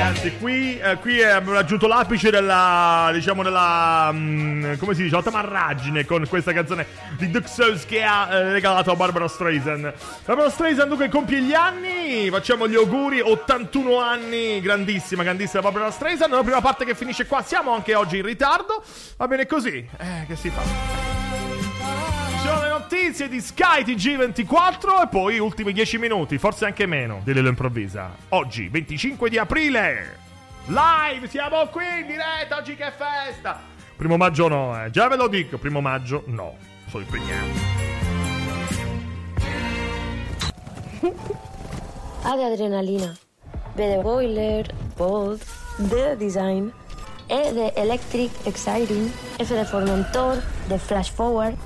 Anzi, 0.00 0.36
qui, 0.38 0.78
eh, 0.78 0.96
qui 0.96 1.22
abbiamo 1.22 1.52
raggiunto 1.52 1.86
l'apice 1.86 2.30
della, 2.30 3.10
diciamo, 3.12 3.44
della, 3.44 4.10
mm, 4.12 4.74
come 4.78 4.94
si 4.94 5.02
dice, 5.02 5.14
la 5.14 5.22
tamarragine 5.22 6.04
con 6.04 6.26
questa 6.28 6.52
canzone 6.52 6.86
di 7.16 7.30
Duke 7.30 7.46
Souls 7.46 7.86
che 7.86 8.02
ha 8.02 8.28
eh, 8.32 8.52
regalato 8.52 8.90
a 8.90 8.96
Barbara 8.96 9.28
Streisand. 9.28 9.92
Barbara 10.24 10.50
Streisand 10.50 10.88
dunque 10.88 11.08
compie 11.08 11.40
gli 11.40 11.54
anni, 11.54 12.28
facciamo 12.30 12.66
gli 12.66 12.74
auguri, 12.74 13.20
81 13.20 14.00
anni, 14.00 14.60
grandissima, 14.60 15.22
grandissima 15.22 15.62
Barbara 15.62 15.90
Streisand. 15.92 16.32
La 16.32 16.42
prima 16.42 16.60
parte 16.60 16.84
che 16.84 16.96
finisce 16.96 17.26
qua, 17.26 17.42
siamo 17.42 17.72
anche 17.72 17.94
oggi 17.94 18.16
in 18.16 18.24
ritardo, 18.24 18.82
va 19.16 19.28
bene 19.28 19.46
così, 19.46 19.76
eh, 19.96 20.24
che 20.26 20.34
si 20.34 20.50
fa? 20.50 22.21
Sono 22.42 22.60
le 22.60 22.68
notizie 22.70 23.28
di 23.28 23.40
Sky 23.40 23.84
TG24 23.84 25.04
e 25.04 25.08
poi 25.08 25.38
ultimi 25.38 25.72
10 25.72 25.98
minuti, 25.98 26.38
forse 26.38 26.64
anche 26.64 26.86
meno, 26.86 27.20
di 27.22 27.32
Lilo 27.32 27.48
Improvvisa. 27.48 28.10
Oggi, 28.30 28.68
25 28.68 29.30
di 29.30 29.38
aprile, 29.38 30.16
live, 30.66 31.28
siamo 31.28 31.64
qui 31.68 31.84
in 32.00 32.06
diretta, 32.08 32.56
oggi 32.56 32.74
che 32.74 32.90
festa. 32.96 33.60
Primo 33.96 34.16
maggio 34.16 34.48
no, 34.48 34.84
eh. 34.84 34.90
già 34.90 35.06
ve 35.06 35.14
lo 35.14 35.28
dico, 35.28 35.56
primo 35.56 35.80
maggio 35.80 36.24
no, 36.26 36.56
sono 36.88 37.04
impegnato. 37.04 37.60
A 42.24 42.34
de 42.34 42.44
adrenalina, 42.44 43.16
B 43.76 43.76
de 43.76 44.00
boiler, 44.02 44.66
bold, 44.96 45.40
de 45.76 46.16
design, 46.16 46.72
E 47.28 47.52
de 47.52 47.72
electric, 47.76 48.30
exciting, 48.44 49.10
F 49.38 49.54
de 49.54 49.64
formentor, 49.64 50.42
de 50.68 50.78
flash 50.78 51.10
forward, 51.10 51.56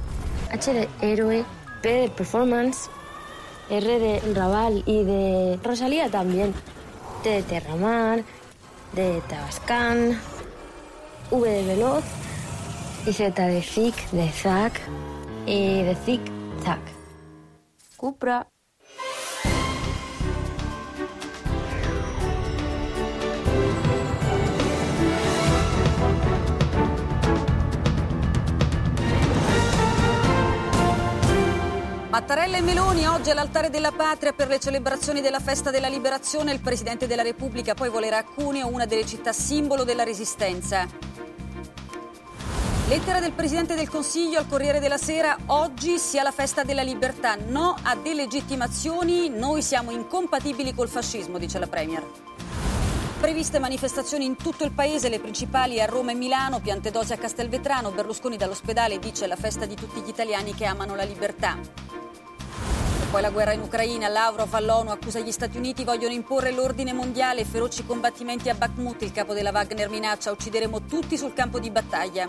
H 0.50 0.72
de 0.72 0.88
héroe, 1.00 1.44
P 1.82 1.88
de 1.88 2.08
performance, 2.08 2.88
R 3.68 3.98
de 3.98 4.34
Raval 4.34 4.82
y 4.86 5.04
de 5.04 5.58
Rosalía 5.62 6.10
también, 6.10 6.54
T 7.22 7.30
de 7.30 7.42
Terramar, 7.42 8.24
de 8.92 9.20
Tabascan, 9.28 10.18
V 11.30 11.48
de 11.48 11.64
Veloz 11.64 12.04
y 13.06 13.12
Z 13.12 13.46
de 13.46 13.62
Zic, 13.62 14.10
de 14.10 14.30
Zac 14.30 14.80
y 15.46 15.82
de 15.82 15.96
Zic 16.04 16.20
Zac. 16.64 16.80
Cupra. 17.96 18.46
Mattarella 32.16 32.56
e 32.56 32.62
Meloni 32.62 33.06
oggi 33.06 33.28
all'altare 33.28 33.68
della 33.68 33.92
patria 33.92 34.32
per 34.32 34.48
le 34.48 34.58
celebrazioni 34.58 35.20
della 35.20 35.38
festa 35.38 35.70
della 35.70 35.88
liberazione. 35.88 36.50
Il 36.50 36.60
Presidente 36.60 37.06
della 37.06 37.20
Repubblica 37.20 37.74
poi 37.74 37.90
volerà 37.90 38.16
a 38.16 38.24
Cuneo, 38.24 38.68
una 38.68 38.86
delle 38.86 39.04
città 39.04 39.34
simbolo 39.34 39.84
della 39.84 40.02
resistenza. 40.02 40.88
Lettera 42.88 43.20
del 43.20 43.32
Presidente 43.32 43.74
del 43.74 43.90
Consiglio 43.90 44.38
al 44.38 44.48
Corriere 44.48 44.80
della 44.80 44.96
Sera. 44.96 45.36
Oggi 45.48 45.98
sia 45.98 46.22
la 46.22 46.30
festa 46.30 46.62
della 46.62 46.80
libertà. 46.80 47.34
No 47.34 47.76
a 47.82 47.94
delegittimazioni. 47.94 49.28
Noi 49.28 49.60
siamo 49.60 49.90
incompatibili 49.90 50.72
col 50.72 50.88
fascismo, 50.88 51.36
dice 51.36 51.58
la 51.58 51.66
Premier. 51.66 52.02
Previste 53.20 53.58
manifestazioni 53.58 54.26
in 54.26 54.36
tutto 54.36 54.64
il 54.64 54.72
paese, 54.72 55.08
le 55.08 55.18
principali 55.18 55.80
a 55.80 55.86
Roma 55.86 56.12
e 56.12 56.14
Milano, 56.14 56.60
Piantedosi 56.60 57.14
a 57.14 57.16
Castelvetrano, 57.16 57.90
Berlusconi 57.90 58.36
dall'ospedale 58.36 58.98
dice 58.98 59.26
la 59.26 59.36
festa 59.36 59.64
di 59.64 59.74
tutti 59.74 60.00
gli 60.00 60.08
italiani 60.08 60.54
che 60.54 60.66
amano 60.66 60.94
la 60.94 61.02
libertà. 61.02 61.58
Poi 63.10 63.20
la 63.22 63.30
guerra 63.30 63.52
in 63.52 63.62
Ucraina, 63.62 64.08
Lavrov 64.08 64.52
all'ONU 64.52 64.90
accusa 64.90 65.20
gli 65.20 65.32
Stati 65.32 65.56
Uniti, 65.56 65.82
vogliono 65.82 66.12
imporre 66.12 66.52
l'ordine 66.52 66.92
mondiale, 66.92 67.46
feroci 67.46 67.86
combattimenti 67.86 68.50
a 68.50 68.54
Bakhmut, 68.54 69.02
il 69.02 69.12
capo 69.12 69.32
della 69.32 69.50
Wagner 69.50 69.88
minaccia, 69.88 70.30
uccideremo 70.30 70.82
tutti 70.82 71.16
sul 71.16 71.32
campo 71.32 71.58
di 71.58 71.70
battaglia. 71.70 72.28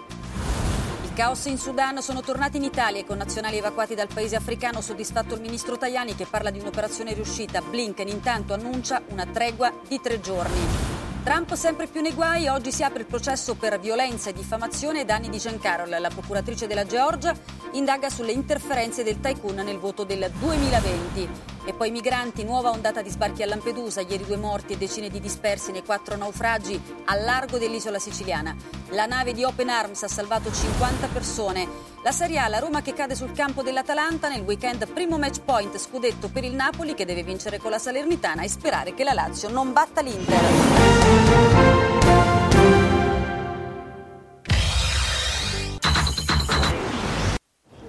Caos 1.17 1.45
in 1.45 1.57
Sudan 1.57 1.99
sono 2.03 2.21
tornati 2.21 2.57
in 2.57 2.63
Italia, 2.63 3.01
i 3.01 3.03
connazionali 3.03 3.57
evacuati 3.57 3.95
dal 3.95 4.07
paese 4.07 4.35
africano, 4.35 4.81
soddisfatto 4.81 5.33
il 5.33 5.41
ministro 5.41 5.75
Tajani 5.75 6.13
che 6.13 6.27
parla 6.29 6.51
di 6.51 6.59
un'operazione 6.59 7.13
riuscita. 7.13 7.59
Blinken 7.59 8.07
intanto 8.07 8.53
annuncia 8.53 9.01
una 9.07 9.25
tregua 9.25 9.73
di 9.87 9.99
tre 9.99 10.19
giorni. 10.19 10.86
Trump 11.27 11.55
sempre 11.55 11.87
più 11.87 11.99
nei 11.99 12.13
guai, 12.13 12.47
oggi 12.47 12.71
si 12.71 12.83
apre 12.83 13.01
il 13.01 13.05
processo 13.05 13.55
per 13.55 13.81
violenza 13.81 14.29
e 14.29 14.33
diffamazione 14.33 14.99
ai 14.99 15.05
danni 15.05 15.27
di 15.27 15.39
Jean 15.39 15.59
Carroll. 15.59 15.99
La 15.99 16.07
procuratrice 16.07 16.67
della 16.67 16.85
Georgia 16.85 17.35
indaga 17.73 18.09
sulle 18.09 18.31
interferenze 18.31 19.03
del 19.03 19.19
tycoon 19.19 19.55
nel 19.55 19.77
voto 19.77 20.05
del 20.05 20.31
2020. 20.39 21.29
E 21.65 21.73
poi 21.73 21.91
migranti, 21.91 22.45
nuova 22.45 22.69
ondata 22.69 23.01
di 23.01 23.09
sbarchi 23.09 23.43
a 23.43 23.45
Lampedusa, 23.45 23.99
ieri 23.99 24.23
due 24.23 24.37
morti 24.37 24.71
e 24.71 24.77
decine 24.77 25.09
di 25.09 25.19
dispersi 25.19 25.73
nei 25.73 25.83
quattro 25.83 26.15
naufragi 26.15 26.81
al 27.07 27.21
largo 27.25 27.57
dell'isola 27.57 27.99
siciliana. 27.99 28.55
La 28.91 29.05
nave 29.05 29.33
di 29.33 29.43
Open 29.43 29.67
Arms 29.67 30.03
ha 30.03 30.07
salvato 30.07 30.49
50 30.49 31.07
persone. 31.07 31.67
La 32.07 32.13
Serie 32.13 32.37
A, 32.37 32.47
la 32.47 32.59
Roma 32.59 32.81
che 32.81 32.93
cade 32.93 33.15
sul 33.15 33.33
campo 33.33 33.63
dell'Atalanta 33.63 34.29
nel 34.29 34.39
weekend 34.39 34.87
primo 34.93 35.17
match 35.17 35.41
point 35.41 35.77
scudetto 35.77 36.29
per 36.29 36.45
il 36.45 36.53
Napoli 36.53 36.93
che 36.93 37.03
deve 37.03 37.21
vincere 37.21 37.57
con 37.57 37.69
la 37.69 37.79
Salernitana 37.79 38.43
e 38.43 38.47
sperare 38.47 38.93
che 38.93 39.03
la 39.03 39.11
Lazio 39.11 39.49
non 39.49 39.73
batta 39.73 39.99
l'Inter. 39.99 40.39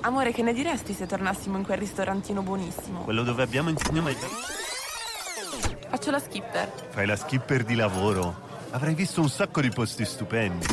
Amore, 0.00 0.32
che 0.32 0.42
ne 0.42 0.52
diresti 0.52 0.94
se 0.94 1.06
tornassimo 1.06 1.56
in 1.56 1.62
quel 1.62 1.78
ristorantino 1.78 2.42
buonissimo? 2.42 3.02
Quello 3.02 3.22
dove 3.22 3.44
abbiamo 3.44 3.68
insieme. 3.68 4.16
Faccio 5.88 6.10
la 6.10 6.18
skipper. 6.18 6.88
Fai 6.88 7.06
la 7.06 7.14
skipper 7.14 7.62
di 7.62 7.76
lavoro. 7.76 8.34
Avrai 8.70 8.94
visto 8.94 9.20
un 9.20 9.28
sacco 9.28 9.60
di 9.60 9.68
posti 9.68 10.04
stupendi. 10.04 10.66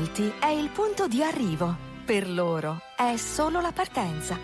Molti 0.00 0.32
è 0.40 0.46
il 0.46 0.70
punto 0.70 1.06
di 1.06 1.22
arrivo, 1.22 1.76
per 2.06 2.26
loro 2.26 2.80
è 2.96 3.18
solo 3.18 3.60
la 3.60 3.70
partenza. 3.70 4.38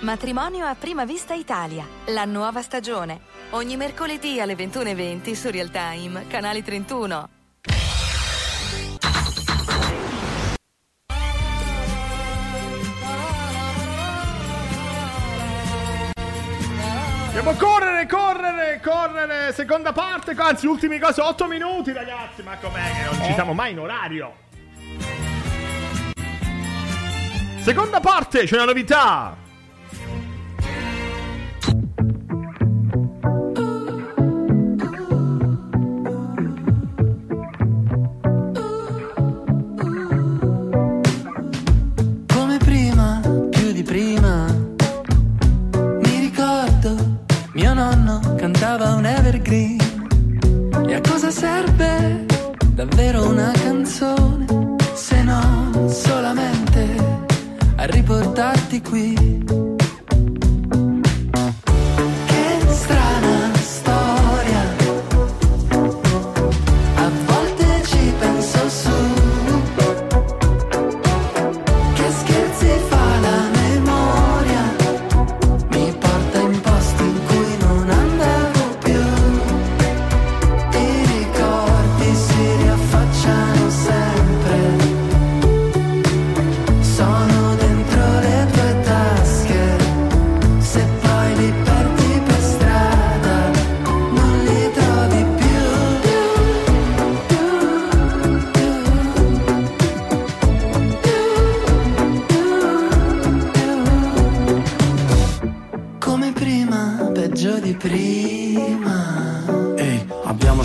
Matrimonio 0.00 0.64
a 0.64 0.74
prima 0.74 1.04
vista 1.04 1.34
Italia, 1.34 1.86
la 2.06 2.24
nuova 2.24 2.62
stagione. 2.62 3.20
Ogni 3.50 3.76
mercoledì 3.76 4.40
alle 4.40 4.54
21.20 4.54 5.32
su 5.34 5.50
Real 5.50 5.70
Time, 5.70 6.26
canale 6.28 6.62
31. 6.62 7.28
Dobbiamo 17.26 17.52
correre, 17.58 18.06
correre, 18.06 18.80
correre. 18.82 19.52
Seconda 19.52 19.92
parte, 19.92 20.32
anzi, 20.38 20.66
ultimi 20.66 20.98
cose. 20.98 21.20
8 21.20 21.46
minuti, 21.46 21.92
ragazzi. 21.92 22.42
Ma 22.42 22.56
com'è 22.56 22.92
che 22.96 23.04
non 23.04 23.26
ci 23.26 23.34
siamo 23.34 23.52
mai 23.52 23.72
in 23.72 23.78
orario? 23.78 24.41
Seconda 27.62 28.00
parte, 28.00 28.42
c'è 28.42 28.56
una 28.56 28.64
novità. 28.64 29.36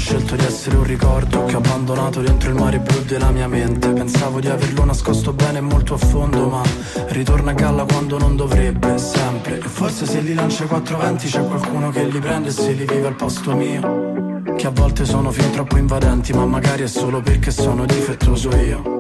Scelto 0.07 0.37
di 0.37 0.45
essere 0.45 0.77
un 0.77 0.85
ricordo 0.85 1.43
che 1.43 1.55
ho 1.55 1.57
abbandonato 1.57 2.21
dentro 2.21 2.47
il 2.49 2.55
mare 2.55 2.79
blu 2.79 3.03
della 3.03 3.29
mia 3.29 3.49
mente. 3.49 3.89
Pensavo 3.89 4.39
di 4.39 4.47
averlo 4.47 4.85
nascosto 4.85 5.33
bene 5.33 5.59
molto 5.59 5.95
a 5.95 5.97
fondo, 5.97 6.47
ma 6.47 6.61
ritorna 7.09 7.51
a 7.51 7.53
galla 7.53 7.83
quando 7.83 8.17
non 8.17 8.37
dovrebbe, 8.37 8.97
sempre. 8.97 9.57
E 9.57 9.67
forse 9.67 10.05
se 10.05 10.21
li 10.21 10.33
lancia 10.33 10.63
ai 10.63 10.69
quattro 10.69 10.97
venti 10.97 11.27
c'è 11.27 11.45
qualcuno 11.45 11.89
che 11.89 12.05
li 12.05 12.19
prende 12.19 12.47
e 12.47 12.51
se 12.53 12.71
li 12.71 12.85
vive 12.85 13.07
al 13.07 13.15
posto 13.15 13.53
mio. 13.53 14.45
Che 14.55 14.65
a 14.65 14.71
volte 14.71 15.03
sono 15.03 15.29
fin 15.29 15.51
troppo 15.51 15.75
invadenti, 15.75 16.31
ma 16.31 16.45
magari 16.45 16.83
è 16.83 16.87
solo 16.87 17.19
perché 17.19 17.51
sono 17.51 17.85
difettoso 17.85 18.55
io. 18.55 18.96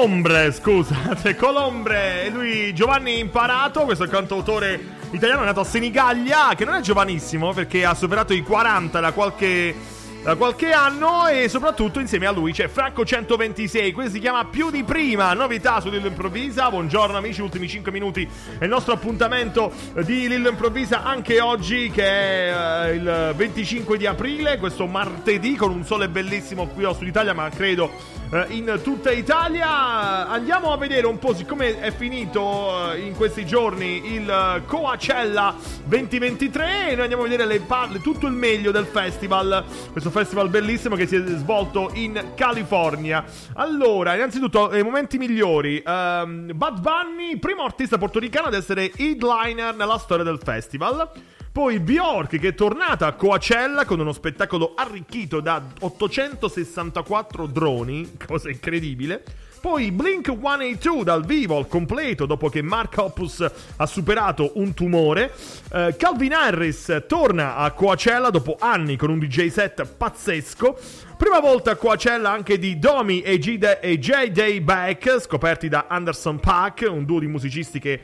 Colombre, 0.00 0.50
scusate, 0.50 1.36
Colombre, 1.36 2.24
e 2.24 2.30
lui 2.30 2.72
Giovanni 2.72 3.18
Imparato, 3.18 3.82
questo 3.82 4.06
cantautore 4.08 4.80
italiano 5.10 5.44
nato 5.44 5.60
a 5.60 5.64
Senigallia, 5.64 6.54
che 6.56 6.64
non 6.64 6.74
è 6.74 6.80
giovanissimo 6.80 7.52
perché 7.52 7.84
ha 7.84 7.92
superato 7.92 8.32
i 8.32 8.40
40 8.40 8.98
da 8.98 9.12
qualche, 9.12 9.74
da 10.22 10.36
qualche 10.36 10.72
anno 10.72 11.26
e 11.26 11.50
soprattutto 11.50 12.00
insieme 12.00 12.24
a 12.24 12.30
lui 12.30 12.52
c'è 12.52 12.68
Franco 12.68 13.04
126, 13.04 13.92
questo 13.92 14.12
si 14.12 14.20
chiama 14.20 14.46
Più 14.46 14.70
di 14.70 14.84
Prima, 14.84 15.34
novità 15.34 15.80
su 15.80 15.90
Lillo 15.90 16.06
Improvvisa, 16.06 16.70
buongiorno 16.70 17.18
amici, 17.18 17.42
ultimi 17.42 17.68
5 17.68 17.92
minuti 17.92 18.26
è 18.56 18.64
il 18.64 18.70
nostro 18.70 18.94
appuntamento 18.94 19.70
di 20.02 20.28
Lillo 20.28 20.48
Improvvisa 20.48 21.02
anche 21.02 21.42
oggi 21.42 21.90
che 21.90 22.04
è 22.04 22.86
eh, 22.86 22.94
il 22.94 23.34
25 23.36 23.98
di 23.98 24.06
aprile, 24.06 24.56
questo 24.56 24.86
martedì 24.86 25.56
con 25.56 25.70
un 25.70 25.84
sole 25.84 26.08
bellissimo 26.08 26.68
qui 26.68 26.84
a 26.84 26.94
Sud 26.94 27.06
Italia 27.06 27.34
ma 27.34 27.50
credo 27.50 28.18
in 28.48 28.80
tutta 28.82 29.10
Italia. 29.10 30.28
Andiamo 30.28 30.72
a 30.72 30.76
vedere 30.76 31.06
un 31.06 31.18
po' 31.18 31.34
siccome 31.34 31.80
è 31.80 31.90
finito 31.90 32.92
eh, 32.92 33.00
in 33.00 33.16
questi 33.16 33.44
giorni 33.44 34.14
il 34.14 34.30
eh, 34.30 34.62
Coachella 34.66 35.56
2023 35.84 36.90
e 36.90 36.94
noi 36.94 37.02
andiamo 37.02 37.24
a 37.24 37.28
vedere 37.28 37.46
le 37.46 37.60
parle, 37.60 38.00
tutto 38.00 38.28
il 38.28 38.32
meglio 38.32 38.70
del 38.70 38.86
festival, 38.86 39.64
questo 39.90 40.10
festival 40.10 40.48
bellissimo 40.48 40.94
che 40.94 41.08
si 41.08 41.16
è 41.16 41.24
svolto 41.26 41.90
in 41.94 42.32
California. 42.36 43.24
Allora, 43.54 44.14
innanzitutto, 44.14 44.76
i 44.76 44.82
momenti 44.84 45.18
migliori. 45.18 45.82
Ehm, 45.84 46.52
Bad 46.54 46.80
Bunny, 46.80 47.36
primo 47.38 47.64
artista 47.64 47.98
portoricano 47.98 48.46
ad 48.46 48.54
essere 48.54 48.92
headliner 48.96 49.74
nella 49.74 49.98
storia 49.98 50.24
del 50.24 50.38
festival. 50.40 51.10
Poi 51.52 51.80
Bjork 51.80 52.38
che 52.38 52.48
è 52.48 52.54
tornata 52.54 53.08
a 53.08 53.14
Coachella 53.14 53.84
con 53.84 53.98
uno 53.98 54.12
spettacolo 54.12 54.74
arricchito 54.76 55.40
da 55.40 55.60
864 55.80 57.46
droni, 57.46 58.12
cosa 58.24 58.50
incredibile. 58.50 59.24
Poi 59.60 59.90
Blink 59.90 60.26
182 60.26 61.02
dal 61.02 61.24
vivo 61.26 61.56
al 61.56 61.66
completo 61.66 62.24
dopo 62.24 62.48
che 62.48 62.62
Mark 62.62 62.96
Hoppus 62.96 63.44
ha 63.76 63.86
superato 63.86 64.52
un 64.54 64.72
tumore. 64.74 65.34
Eh, 65.72 65.96
Calvin 65.98 66.32
Harris 66.32 67.04
torna 67.08 67.56
a 67.56 67.72
Coachella 67.72 68.30
dopo 68.30 68.56
anni 68.58 68.96
con 68.96 69.10
un 69.10 69.18
DJ 69.18 69.48
set 69.48 69.84
pazzesco. 69.84 70.78
Prima 71.18 71.40
volta 71.40 71.72
a 71.72 71.76
Coachella 71.76 72.30
anche 72.30 72.58
di 72.58 72.78
Domi 72.78 73.20
e 73.20 73.38
J. 73.38 73.78
e 73.82 73.98
J. 73.98 74.28
Day 74.28 74.60
Back, 74.60 75.20
scoperti 75.20 75.68
da 75.68 75.84
Anderson 75.88 76.40
Paak, 76.40 76.86
un 76.88 77.04
duo 77.04 77.18
di 77.18 77.26
musicisti 77.26 77.78
che 77.78 78.00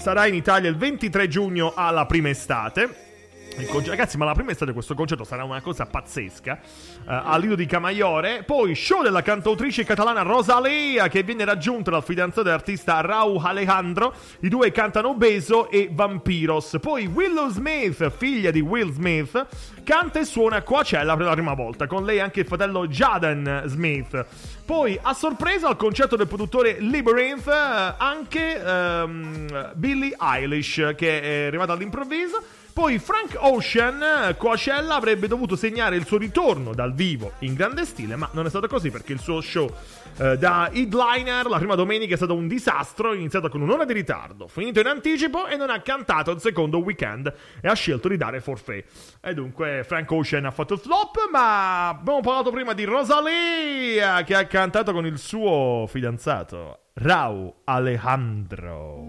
sarà 0.00 0.26
in 0.26 0.34
Italia 0.34 0.70
il 0.70 0.76
23 0.76 1.28
giugno 1.28 1.74
alla 1.76 2.06
prima 2.06 2.30
estate. 2.30 3.09
Ragazzi, 3.56 4.16
ma 4.16 4.24
la 4.24 4.32
prima 4.32 4.52
estate 4.52 4.72
questo 4.72 4.94
concerto 4.94 5.24
sarà 5.24 5.44
una 5.44 5.60
cosa 5.60 5.84
pazzesca. 5.84 6.58
eh, 6.58 7.02
al 7.06 7.40
Lido 7.40 7.54
di 7.54 7.66
Camaiore. 7.66 8.42
Poi 8.44 8.74
show 8.74 9.02
della 9.02 9.22
cantautrice 9.22 9.84
catalana 9.84 10.22
Rosalea 10.22 11.08
che 11.08 11.22
viene 11.22 11.44
raggiunta 11.44 11.90
dal 11.90 12.02
fidanzato 12.02 12.42
dell'artista 12.42 13.00
Raúl 13.00 13.40
Alejandro. 13.44 14.14
I 14.40 14.48
due 14.48 14.70
cantano 14.70 15.14
Beso 15.14 15.68
e 15.70 15.88
Vampiros. 15.92 16.78
Poi 16.80 17.06
Willow 17.06 17.50
Smith, 17.50 18.10
figlia 18.10 18.50
di 18.50 18.60
Will 18.60 18.92
Smith, 18.92 19.46
canta 19.84 20.20
e 20.20 20.24
suona 20.24 20.62
Coachella 20.62 21.16
per 21.16 21.26
la 21.26 21.32
prima 21.32 21.54
volta. 21.54 21.86
Con 21.86 22.04
lei 22.04 22.20
anche 22.20 22.40
il 22.40 22.46
fratello 22.46 22.86
Jaden 22.86 23.64
Smith. 23.66 24.26
Poi 24.64 24.98
a 25.02 25.12
sorpresa 25.12 25.68
al 25.68 25.76
concerto 25.76 26.16
del 26.16 26.28
produttore 26.28 26.80
Labyrinth 26.80 27.48
eh, 27.48 27.94
anche 27.98 28.62
ehm, 28.62 29.72
Billie 29.74 30.16
Eilish 30.18 30.94
che 30.96 31.20
è 31.20 31.46
arrivata 31.46 31.72
all'improvviso. 31.72 32.42
Poi 32.72 32.98
Frank 32.98 33.36
Ocean, 33.38 34.02
eh, 34.02 34.36
Coachella, 34.36 34.94
avrebbe 34.94 35.26
dovuto 35.26 35.56
segnare 35.56 35.96
il 35.96 36.06
suo 36.06 36.18
ritorno 36.18 36.72
dal 36.72 36.94
vivo 36.94 37.32
in 37.40 37.54
grande 37.54 37.84
stile, 37.84 38.16
ma 38.16 38.28
non 38.32 38.46
è 38.46 38.48
stato 38.48 38.68
così 38.68 38.90
perché 38.90 39.12
il 39.12 39.20
suo 39.20 39.40
show 39.40 39.70
eh, 40.18 40.38
da 40.38 40.70
headliner 40.72 41.46
la 41.46 41.58
prima 41.58 41.74
domenica 41.74 42.14
è 42.14 42.16
stato 42.16 42.34
un 42.34 42.46
disastro, 42.46 43.12
iniziato 43.14 43.48
con 43.48 43.60
un'ora 43.60 43.84
di 43.84 43.92
ritardo, 43.92 44.46
finito 44.48 44.80
in 44.80 44.86
anticipo 44.86 45.46
e 45.46 45.56
non 45.56 45.70
ha 45.70 45.80
cantato 45.80 46.30
il 46.30 46.40
secondo 46.40 46.78
weekend 46.78 47.32
e 47.60 47.68
ha 47.68 47.74
scelto 47.74 48.08
di 48.08 48.16
dare 48.16 48.40
forfait. 48.40 48.84
E 49.20 49.34
dunque 49.34 49.84
Frank 49.84 50.10
Ocean 50.10 50.44
ha 50.44 50.50
fatto 50.50 50.74
il 50.74 50.80
flop, 50.80 51.28
ma 51.30 51.88
abbiamo 51.88 52.20
parlato 52.20 52.50
prima 52.50 52.72
di 52.72 52.84
Rosalia 52.84 54.22
che 54.22 54.34
ha 54.34 54.46
cantato 54.46 54.92
con 54.92 55.06
il 55.06 55.18
suo 55.18 55.86
fidanzato 55.88 56.90
Rau 56.94 57.62
Alejandro. 57.64 59.04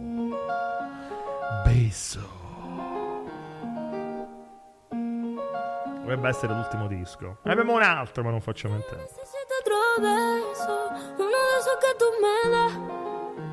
Beso. 1.66 2.41
Dovrebbe 6.02 6.30
essere 6.30 6.54
l'ultimo 6.54 6.88
disco. 6.88 7.38
Ne 7.44 7.52
abbiamo 7.52 7.74
un 7.74 7.84
altro, 7.84 8.24
ma 8.24 8.32
non 8.32 8.42
facciamo 8.42 8.78
das. 8.78 9.20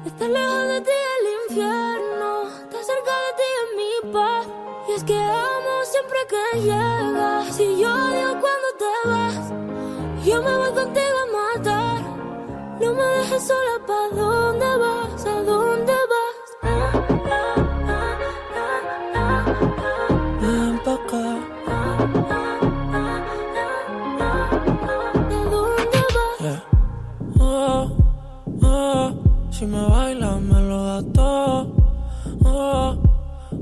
Estar 0.05 0.31
lejos 0.31 0.69
de 0.69 0.81
ti 0.81 0.91
el 0.91 1.27
infierno, 1.43 2.49
estar 2.49 2.83
cerca 2.83 3.15
de 3.25 3.31
ti 3.39 3.49
es 3.61 3.69
mi 3.79 4.13
paz. 4.13 4.47
Y 4.89 4.93
es 4.93 5.05
que 5.05 5.19
amo 5.19 5.85
siempre 5.85 6.19
que 6.31 6.61
llegas. 6.61 7.55
Si 7.55 7.79
yo 7.81 7.93
odio 7.93 8.41
cuando 8.41 8.69
te 8.79 9.09
vas, 9.09 9.53
yo 10.25 10.43
me 10.43 10.57
voy 10.57 10.73
contigo 10.73 11.19
a 11.25 11.27
matar. 11.39 12.01
No 12.81 12.95
me 12.95 13.03
dejes 13.03 13.47
sola, 13.47 13.77
¿pa' 13.87 14.09
dónde 14.15 14.77
vas? 14.79 15.27
¿A 15.27 15.43
dónde 15.43 15.98
si 29.59 29.67
me 29.67 29.83
bailas 29.83 30.41
me 30.41 30.61
lo 30.61 30.85
das 30.85 31.05
todo. 31.13 31.75
Oh, 32.45 32.97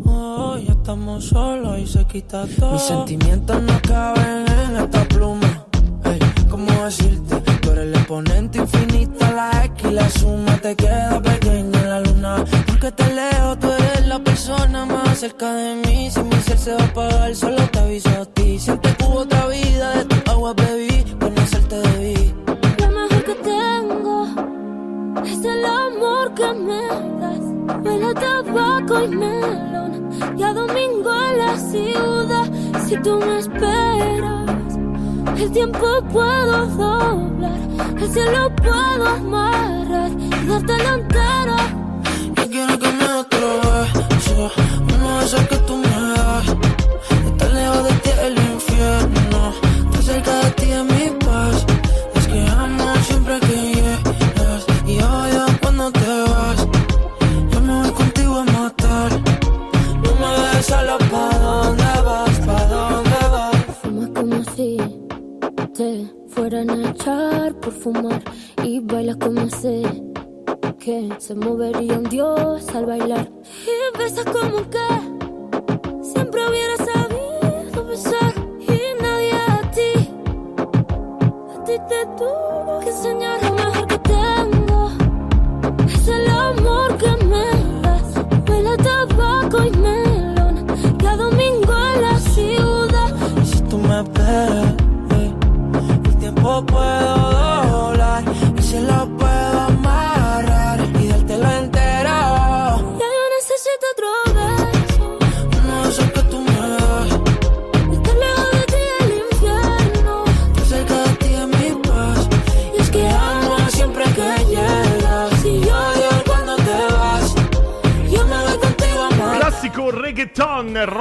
oh, 0.04 0.58
ya 0.58 0.72
estamos 0.72 1.24
solos 1.24 1.78
y 1.78 1.86
se 1.86 2.04
quita 2.04 2.44
todo. 2.58 2.72
Mis 2.72 2.82
sentimientos 2.82 3.62
no 3.62 3.80
caben 3.80 4.44
en 4.46 4.76
esta 4.76 5.04
pluma. 5.08 5.64
Ey, 6.04 6.18
¿cómo 6.50 6.70
decirte? 6.84 7.40
Tú 7.62 7.70
eres 7.70 7.84
el 7.84 7.94
exponente 7.94 8.58
infinito, 8.58 9.24
la 9.32 9.64
X 9.64 9.84
y 9.90 9.94
la 9.94 10.10
suma 10.10 10.58
te 10.58 10.76
queda 10.76 11.22
pequeña 11.22 11.80
en 11.80 11.88
la 11.88 12.00
luna. 12.00 12.44
Porque 12.66 12.92
te 12.92 13.14
leo, 13.14 13.56
tú 13.58 13.68
eres 13.72 14.06
la 14.06 14.18
persona 14.18 14.84
más 14.84 15.18
cerca 15.18 15.50
de 15.54 15.76
mí. 15.76 16.10
Si 16.10 16.20
mi 16.20 16.36
ser 16.42 16.58
se 16.58 16.74
va 16.74 16.82
a 16.82 16.86
apagar, 16.88 17.34
solo 17.34 17.62
te 17.70 17.78
aviso 17.78 18.10
a 18.10 18.26
ti. 18.26 18.58
Siempre 18.58 18.94
que 18.96 19.04
tú 33.06 33.20
me 33.20 33.38
esperas, 33.38 34.78
el 35.38 35.52
tiempo 35.52 35.86
puedo 36.12 36.66
doblar. 36.66 37.60
El 38.00 38.10
cielo 38.10 38.50
puedo 38.56 39.06
amarrar 39.06 40.10
y 40.18 40.46
darte 40.48 40.76
la 40.76 40.94
entera. 40.94 41.75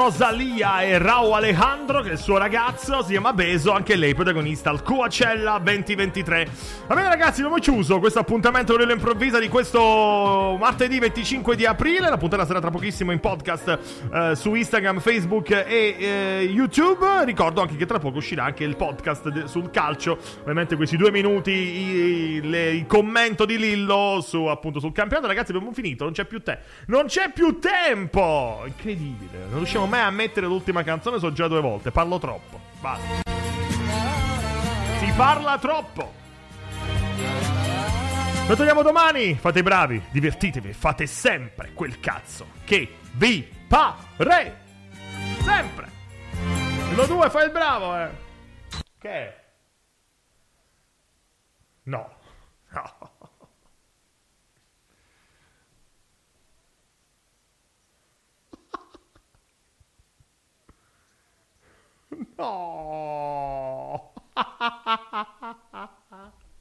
Rosalia 0.10 0.84
e 0.84 1.00
Rao 1.00 1.34
Alejandro 1.34 2.02
che 2.04 2.12
il 2.12 2.20
suo 2.20 2.38
ragazzo 2.38 3.02
si 3.02 3.10
chiama 3.14 3.34
Beso, 3.34 3.72
anche 3.72 3.96
lei 3.96 4.14
protagonista 4.14 4.70
al 4.70 4.84
Coachella 4.84 5.58
2023. 5.58 6.48
Va 6.86 6.94
bene 6.94 7.08
ragazzi, 7.08 7.40
abbiamo 7.42 7.58
chiuso 7.60 7.98
questo 7.98 8.20
appuntamento 8.20 8.78
con 8.78 8.88
improvvisa 8.88 9.40
di 9.40 9.48
questo 9.50 10.58
martedì 10.60 11.00
25 11.00 11.56
di 11.56 11.66
aprile. 11.66 12.08
La 12.08 12.18
puntata 12.18 12.46
sarà 12.46 12.60
tra 12.62 12.70
pochissimo 12.70 13.12
in 13.14 13.20
podcast 13.20 13.80
eh, 14.14 14.36
su 14.36 14.54
Instagram, 14.54 15.00
Facebook 15.00 15.50
e 15.50 15.96
eh, 15.98 16.50
YouTube. 16.52 17.26
Ricordo 17.26 17.62
anche 17.62 17.76
che 17.76 17.88
tra 17.88 17.98
poco 17.98 18.18
uscirà 18.18 18.44
anche 18.44 18.64
il 18.64 18.76
podcast 18.76 19.30
de- 19.30 19.48
sul 19.48 19.72
calcio. 19.72 20.20
Ovviamente 20.42 20.76
questi 20.76 20.98
due 20.98 21.10
minuti, 21.10 21.50
i- 21.52 22.42
le- 22.44 22.76
il 22.76 22.86
commento 22.86 23.46
di 23.46 23.58
Lillo 23.58 24.20
su, 24.22 24.46
appunto, 24.46 24.80
sul 24.80 24.92
campionato. 24.92 25.26
Ragazzi, 25.26 25.50
abbiamo 25.52 25.74
finito, 25.74 26.04
non 26.04 26.14
c'è 26.14 26.26
più 26.26 26.44
te. 26.44 26.60
Non 26.86 27.08
c'è 27.08 27.32
più 27.34 27.58
tempo! 27.58 28.62
Incredibile, 28.68 29.46
non 29.50 29.58
riusciamo 29.58 29.88
mai 29.88 29.94
a 30.02 30.10
mettere 30.10 30.48
l'ultima 30.48 30.84
canzone, 30.84 31.20
so 31.20 31.32
già 31.32 31.48
due 31.48 31.62
volte, 31.62 31.92
parlo 31.92 32.20
troppo. 32.20 32.60
Basta. 32.80 33.24
parla 35.16 35.58
troppo. 35.58 36.14
Lo 38.48 38.56
togliamo 38.56 38.84
domani. 38.84 39.34
Fate 39.36 39.60
i 39.60 39.64
bravi, 39.64 40.02
divertitevi, 40.12 40.74
fate 40.74 41.08
sempre 41.08 41.74
quel 41.74 42.00
cazzo 42.00 42.48
che 42.64 42.98
vi 43.14 43.48
pare. 43.68 44.64
Sempre. 45.42 45.90
Lo 46.96 47.06
due 47.08 47.30
fai 47.30 47.46
il 47.46 47.52
bravo, 47.52 47.98
eh. 47.98 48.10
Che? 49.00 49.34
No. 51.84 52.18
No. 52.70 53.15
Oh. 62.38 64.12